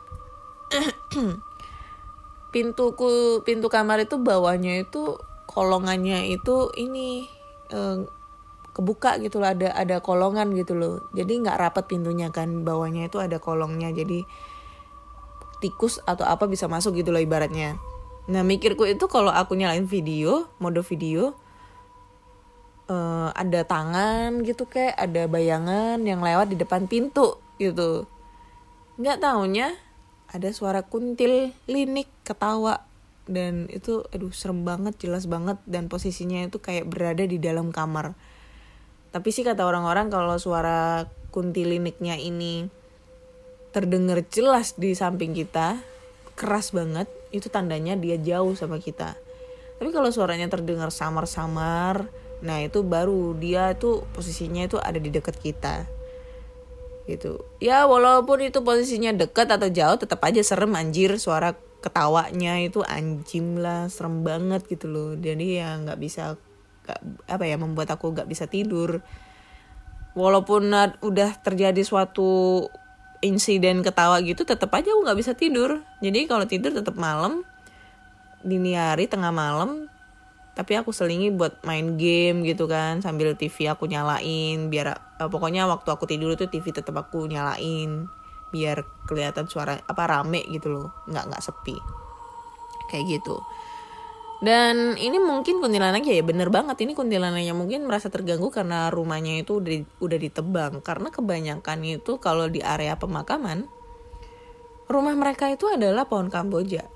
pintuku 2.54 3.42
pintu 3.42 3.66
kamar 3.66 4.06
itu 4.06 4.22
bawahnya 4.22 4.86
itu 4.86 5.18
kolongannya 5.50 6.30
itu 6.30 6.70
ini 6.78 7.26
eh, 7.74 8.06
kebuka 8.70 9.18
gitu 9.18 9.42
loh 9.42 9.50
ada 9.50 9.74
ada 9.74 9.98
kolongan 9.98 10.54
gitu 10.54 10.78
loh. 10.78 10.94
Jadi 11.18 11.42
nggak 11.42 11.58
rapat 11.58 11.90
pintunya 11.90 12.30
kan 12.30 12.62
bawahnya 12.62 13.10
itu 13.10 13.18
ada 13.18 13.42
kolongnya. 13.42 13.90
Jadi 13.90 14.22
tikus 15.58 15.98
atau 16.06 16.22
apa 16.22 16.46
bisa 16.46 16.70
masuk 16.70 16.94
gitu 16.94 17.10
loh 17.10 17.18
ibaratnya. 17.18 17.74
Nah 18.30 18.46
mikirku 18.46 18.86
itu 18.86 19.10
kalau 19.10 19.34
aku 19.34 19.58
nyalain 19.58 19.82
video 19.90 20.46
mode 20.62 20.78
video 20.86 21.34
uh, 22.90 23.30
ada 23.34 23.66
tangan 23.66 24.42
gitu 24.46 24.66
kayak 24.66 24.94
ada 24.94 25.26
bayangan 25.26 25.98
yang 26.06 26.22
lewat 26.22 26.54
di 26.54 26.56
depan 26.58 26.86
pintu 26.86 27.38
gitu 27.58 28.06
nggak 28.96 29.20
taunya 29.20 29.76
ada 30.30 30.50
suara 30.50 30.82
kuntil 30.84 31.54
linik 31.70 32.10
ketawa. 32.26 32.82
Dan 33.26 33.66
itu 33.74 34.06
aduh 34.14 34.30
serem 34.30 34.62
banget 34.62 34.98
jelas 35.02 35.26
banget. 35.26 35.58
Dan 35.66 35.90
posisinya 35.90 36.46
itu 36.46 36.58
kayak 36.62 36.86
berada 36.86 37.26
di 37.26 37.38
dalam 37.38 37.74
kamar. 37.74 38.14
Tapi 39.10 39.28
sih 39.32 39.42
kata 39.42 39.64
orang-orang 39.64 40.12
kalau 40.12 40.36
suara 40.36 41.08
kuntiliniknya 41.32 42.20
ini 42.20 42.68
terdengar 43.72 44.24
jelas 44.32 44.72
di 44.78 44.96
samping 44.96 45.36
kita 45.36 45.76
keras 46.36 46.72
banget 46.72 47.08
itu 47.32 47.48
tandanya 47.48 47.96
dia 47.96 48.16
jauh 48.20 48.52
sama 48.56 48.80
kita. 48.80 49.16
Tapi 49.76 49.90
kalau 49.92 50.08
suaranya 50.08 50.48
terdengar 50.48 50.88
samar-samar 50.92 52.08
nah 52.36 52.60
itu 52.60 52.84
baru 52.84 53.32
dia 53.32 53.72
itu 53.72 54.04
posisinya 54.12 54.68
itu 54.68 54.76
ada 54.76 55.00
di 55.00 55.08
dekat 55.08 55.40
kita 55.40 55.88
gitu. 57.06 57.42
Ya 57.62 57.86
walaupun 57.86 58.42
itu 58.42 58.60
posisinya 58.60 59.14
dekat 59.14 59.50
atau 59.50 59.70
jauh 59.70 59.96
tetap 59.98 60.20
aja 60.26 60.42
serem 60.42 60.74
anjir. 60.74 61.14
Suara 61.18 61.54
ketawanya 61.80 62.58
itu 62.60 62.82
anjim 62.82 63.62
lah 63.62 63.86
serem 63.86 64.26
banget 64.26 64.66
gitu 64.66 64.90
loh. 64.90 65.10
Jadi 65.14 65.62
ya 65.62 65.78
nggak 65.78 65.98
bisa 66.02 66.34
gak, 66.86 67.00
apa 67.30 67.44
ya 67.46 67.56
membuat 67.56 67.94
aku 67.94 68.12
nggak 68.12 68.28
bisa 68.28 68.50
tidur. 68.50 69.00
Walaupun 70.16 70.72
udah 71.00 71.30
terjadi 71.44 71.82
suatu 71.84 72.64
insiden 73.20 73.80
ketawa 73.80 74.20
gitu 74.20 74.44
tetap 74.44 74.72
aja 74.74 74.92
aku 74.92 75.00
nggak 75.06 75.18
bisa 75.18 75.32
tidur. 75.32 75.80
Jadi 76.02 76.26
kalau 76.28 76.44
tidur 76.44 76.74
tetap 76.74 76.98
malam 76.98 77.46
dini 78.46 78.78
hari 78.78 79.10
tengah 79.10 79.34
malam 79.34 79.90
tapi 80.56 80.72
aku 80.72 80.88
selingi 80.88 81.28
buat 81.28 81.60
main 81.68 82.00
game 82.00 82.40
gitu 82.48 82.64
kan 82.64 83.04
sambil 83.04 83.36
TV 83.36 83.68
aku 83.68 83.84
nyalain 83.84 84.72
biar 84.72 84.96
uh, 85.20 85.28
pokoknya 85.28 85.68
waktu 85.68 85.92
aku 85.92 86.08
tidur 86.08 86.32
itu 86.32 86.48
TV 86.48 86.72
tetap 86.72 86.96
aku 86.96 87.28
nyalain 87.28 88.08
biar 88.48 88.80
kelihatan 89.04 89.52
suara 89.52 89.76
apa 89.84 90.02
rame 90.08 90.40
gitu 90.48 90.72
loh 90.72 90.88
nggak 91.12 91.24
nggak 91.28 91.42
sepi. 91.44 91.76
Kayak 92.88 93.20
gitu. 93.20 93.36
Dan 94.40 94.96
ini 94.96 95.16
mungkin 95.20 95.60
kuntilanak 95.60 96.04
ya 96.04 96.20
bener 96.24 96.48
banget 96.48 96.80
ini 96.84 96.92
kuntilanaknya 96.96 97.56
mungkin 97.56 97.88
merasa 97.88 98.08
terganggu 98.08 98.48
karena 98.48 98.88
rumahnya 98.88 99.44
itu 99.44 99.60
udah 99.60 100.00
udah 100.00 100.18
ditebang. 100.20 100.72
Karena 100.80 101.12
kebanyakan 101.12 101.84
itu 101.84 102.16
kalau 102.16 102.48
di 102.48 102.64
area 102.64 102.96
pemakaman 102.96 103.68
rumah 104.86 105.12
mereka 105.18 105.50
itu 105.50 105.66
adalah 105.66 106.06
pohon 106.06 106.30
kamboja 106.30 106.95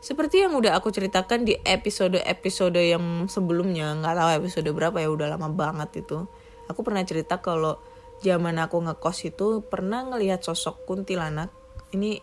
seperti 0.00 0.40
yang 0.48 0.56
udah 0.56 0.80
aku 0.80 0.88
ceritakan 0.88 1.44
di 1.44 1.60
episode-episode 1.60 2.80
yang 2.80 3.28
sebelumnya 3.28 3.92
nggak 4.00 4.16
tahu 4.16 4.30
episode 4.40 4.68
berapa 4.72 4.96
ya 4.96 5.12
udah 5.12 5.36
lama 5.36 5.52
banget 5.52 6.08
itu. 6.08 6.24
Aku 6.72 6.80
pernah 6.80 7.04
cerita 7.04 7.44
kalau 7.44 7.76
zaman 8.24 8.56
aku 8.56 8.80
ngekos 8.80 9.28
itu 9.28 9.60
pernah 9.68 10.08
ngelihat 10.08 10.40
sosok 10.40 10.88
kuntilanak. 10.88 11.52
Ini 11.92 12.16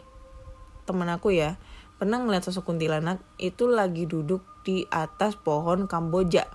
temen 0.90 1.06
aku 1.14 1.38
ya 1.38 1.62
pernah 2.02 2.18
ngeliat 2.22 2.46
sosok 2.50 2.74
kuntilanak 2.74 3.22
itu 3.38 3.70
lagi 3.70 4.10
duduk 4.10 4.42
di 4.66 4.82
atas 4.90 5.38
pohon 5.38 5.86
kamboja. 5.86 6.50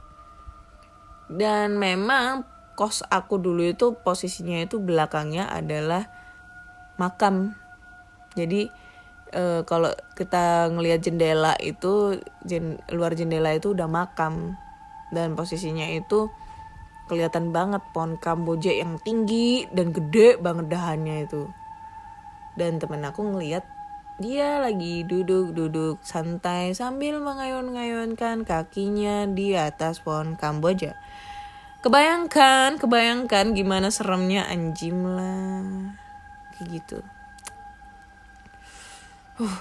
Dan 1.30 1.78
memang 1.78 2.42
kos 2.74 3.06
aku 3.06 3.38
dulu 3.38 3.62
itu 3.62 3.94
posisinya 4.02 4.58
itu 4.58 4.82
belakangnya 4.82 5.46
adalah 5.46 6.10
makam. 6.98 7.54
Jadi 8.34 8.81
e, 9.32 9.66
kalau 9.66 9.90
kita 10.14 10.70
ngelihat 10.70 11.02
jendela 11.02 11.56
itu 11.58 12.20
jen, 12.46 12.78
luar 12.92 13.16
jendela 13.16 13.50
itu 13.56 13.72
udah 13.72 13.88
makam 13.88 14.60
dan 15.10 15.34
posisinya 15.34 15.88
itu 15.90 16.30
kelihatan 17.10 17.50
banget 17.50 17.82
pohon 17.90 18.20
kamboja 18.20 18.72
yang 18.72 19.00
tinggi 19.02 19.66
dan 19.74 19.90
gede 19.90 20.38
banget 20.38 20.70
dahannya 20.70 21.26
itu 21.26 21.50
dan 22.56 22.76
temen 22.76 23.02
aku 23.04 23.24
ngeliat 23.32 23.64
dia 24.20 24.60
lagi 24.60 25.02
duduk-duduk 25.08 26.04
santai 26.04 26.76
sambil 26.76 27.18
mengayun-ngayunkan 27.18 28.44
kakinya 28.44 29.24
di 29.26 29.56
atas 29.56 30.04
pohon 30.04 30.36
kamboja. 30.36 30.94
Kebayangkan, 31.82 32.78
kebayangkan 32.78 33.56
gimana 33.56 33.90
seremnya 33.90 34.46
anjing 34.46 35.02
lah. 35.02 35.96
Kayak 36.54 36.66
gitu. 36.78 36.98
Uh, 39.42 39.58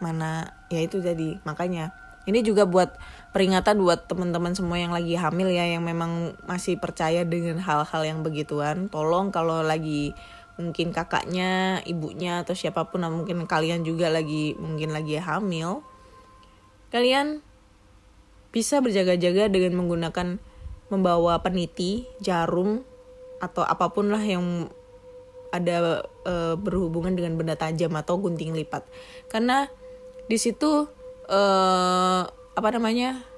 mana 0.00 0.56
ya 0.72 0.80
itu 0.80 1.00
jadi 1.04 1.40
makanya 1.44 1.92
ini 2.24 2.40
juga 2.40 2.64
buat 2.64 2.96
peringatan 3.36 3.80
buat 3.80 4.08
teman-teman 4.08 4.56
semua 4.56 4.80
yang 4.80 4.96
lagi 4.96 5.12
hamil 5.14 5.52
ya 5.52 5.68
yang 5.68 5.84
memang 5.84 6.36
masih 6.48 6.80
percaya 6.80 7.22
dengan 7.22 7.60
hal-hal 7.60 8.02
yang 8.02 8.24
begituan 8.24 8.88
tolong 8.88 9.28
kalau 9.28 9.60
lagi 9.60 10.16
mungkin 10.56 10.88
kakaknya, 10.90 11.84
ibunya 11.84 12.40
atau 12.40 12.56
siapa 12.56 12.88
pun 12.88 13.04
nah 13.04 13.12
mungkin 13.12 13.44
kalian 13.44 13.84
juga 13.84 14.08
lagi 14.08 14.56
mungkin 14.56 14.92
lagi 14.96 15.20
hamil. 15.20 15.84
Kalian 16.88 17.44
bisa 18.50 18.80
berjaga-jaga 18.80 19.52
dengan 19.52 19.76
menggunakan 19.76 20.40
membawa 20.88 21.44
peniti, 21.44 22.08
jarum 22.24 22.80
atau 23.36 23.68
apa 23.68 23.92
pun 23.92 24.08
lah 24.08 24.22
yang 24.24 24.72
ada 25.56 26.04
e, 26.24 26.34
berhubungan 26.60 27.16
dengan 27.16 27.34
benda 27.40 27.56
tajam 27.56 27.92
atau 27.96 28.20
gunting 28.20 28.52
lipat. 28.52 28.84
Karena 29.32 29.66
di 30.28 30.36
situ 30.36 30.88
e, 31.26 31.40
apa 32.56 32.68
namanya? 32.72 33.36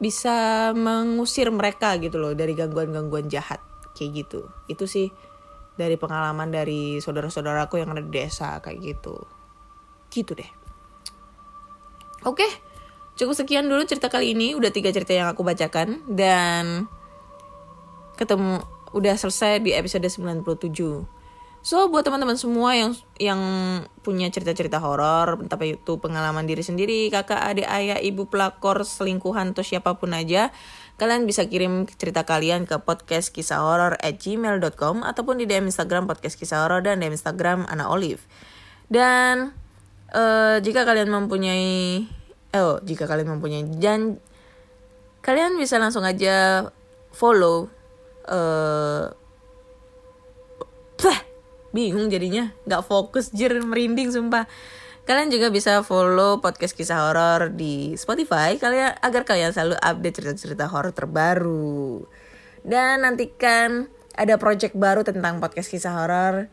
bisa 0.00 0.72
mengusir 0.72 1.52
mereka 1.52 1.92
gitu 2.00 2.16
loh 2.16 2.32
dari 2.32 2.56
gangguan-gangguan 2.56 3.28
jahat 3.28 3.60
kayak 3.92 4.24
gitu 4.24 4.48
itu 4.64 4.88
sih 4.88 5.12
dari 5.76 6.00
pengalaman 6.00 6.48
dari 6.48 7.04
saudara-saudaraku 7.04 7.84
yang 7.84 7.92
ada 7.92 8.00
di 8.00 8.08
desa 8.08 8.64
kayak 8.64 8.80
gitu 8.80 9.20
gitu 10.08 10.32
deh 10.32 10.50
oke 12.24 12.48
cukup 13.20 13.36
sekian 13.36 13.68
dulu 13.68 13.84
cerita 13.84 14.08
kali 14.08 14.32
ini 14.32 14.56
udah 14.56 14.72
tiga 14.72 14.88
cerita 14.88 15.12
yang 15.12 15.28
aku 15.28 15.44
bacakan 15.44 16.00
dan 16.08 16.88
ketemu 18.16 18.64
udah 18.90 19.14
selesai 19.14 19.62
di 19.62 19.74
episode 19.74 20.06
97 20.06 21.20
So 21.60 21.92
buat 21.92 22.00
teman-teman 22.08 22.40
semua 22.40 22.72
yang 22.72 22.96
yang 23.20 23.40
punya 24.00 24.32
cerita-cerita 24.32 24.80
horor, 24.80 25.36
entah 25.44 25.60
itu 25.60 26.00
pengalaman 26.00 26.48
diri 26.48 26.64
sendiri, 26.64 27.12
kakak, 27.12 27.36
adik, 27.36 27.68
ayah, 27.68 28.00
ibu 28.00 28.32
pelakor, 28.32 28.80
selingkuhan 28.80 29.52
atau 29.52 29.60
siapa 29.60 30.00
pun 30.00 30.16
aja, 30.16 30.48
Kalian 31.00 31.24
bisa 31.24 31.48
kirim 31.48 31.88
cerita 31.88 32.28
kalian 32.28 32.68
ke 32.68 32.76
podcast 32.84 33.32
kisah 33.32 33.64
horor 33.64 33.96
at 34.04 34.20
gmail.com 34.20 35.00
ataupun 35.00 35.40
di 35.40 35.48
DM 35.48 35.72
Instagram 35.72 36.04
podcast 36.04 36.36
kisah 36.36 36.60
horor 36.60 36.84
dan 36.84 37.00
DM 37.00 37.16
Instagram 37.16 37.64
Ana 37.72 37.88
Olive. 37.88 38.20
Dan 38.92 39.56
uh, 40.12 40.60
jika 40.60 40.84
kalian 40.84 41.08
mempunyai, 41.08 42.04
oh 42.52 42.84
jika 42.84 43.08
kalian 43.08 43.32
mempunyai 43.32 43.64
dan 43.80 44.20
kalian 45.24 45.56
bisa 45.56 45.80
langsung 45.80 46.04
aja 46.04 46.68
follow. 47.16 47.72
Uh, 48.30 49.10
bingung 51.70 52.10
jadinya, 52.10 52.50
nggak 52.66 52.82
fokus 52.86 53.30
jir 53.30 53.54
merinding 53.62 54.10
sumpah. 54.10 54.46
Kalian 55.06 55.32
juga 55.32 55.50
bisa 55.50 55.82
follow 55.82 56.38
podcast 56.38 56.76
kisah 56.76 57.08
horor 57.08 57.50
di 57.50 57.98
Spotify 57.98 58.54
kalian 58.60 58.94
agar 59.02 59.26
kalian 59.26 59.50
selalu 59.50 59.74
update 59.80 60.14
cerita-cerita 60.22 60.70
horor 60.70 60.94
terbaru. 60.94 62.04
Dan 62.62 63.02
nantikan 63.02 63.90
ada 64.14 64.36
project 64.36 64.76
baru 64.76 65.02
tentang 65.02 65.40
podcast 65.40 65.72
kisah 65.72 65.96
horor. 65.96 66.52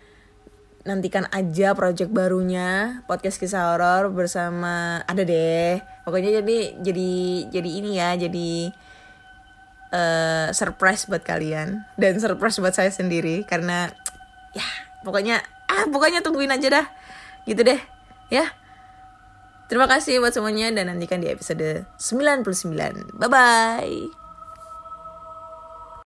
Nantikan 0.87 1.27
aja 1.35 1.75
project 1.75 2.09
barunya 2.15 3.03
podcast 3.05 3.37
kisah 3.37 3.75
horor 3.75 4.09
bersama 4.09 5.03
ada 5.03 5.21
deh. 5.21 5.83
Pokoknya 6.07 6.41
jadi 6.41 6.79
jadi 6.81 7.11
jadi 7.51 7.69
ini 7.83 7.91
ya, 7.99 8.15
jadi 8.15 8.71
uh, 9.91 10.49
surprise 10.51 11.07
buat 11.07 11.23
kalian 11.23 11.87
dan 11.99 12.19
surprise 12.19 12.59
buat 12.59 12.75
saya 12.75 12.91
sendiri 12.91 13.43
karena 13.47 13.91
ya 14.55 14.65
pokoknya 15.03 15.43
ah 15.67 15.85
pokoknya 15.87 16.23
tungguin 16.23 16.51
aja 16.51 16.81
dah. 16.81 16.87
Gitu 17.47 17.63
deh 17.63 17.79
ya. 18.31 18.47
Terima 19.67 19.83
kasih 19.83 20.23
buat 20.23 20.31
semuanya 20.31 20.71
dan 20.71 20.87
nantikan 20.87 21.19
di 21.19 21.27
episode 21.27 21.83
99. 21.99 23.19
Bye 23.19 23.27
bye. 23.27 24.26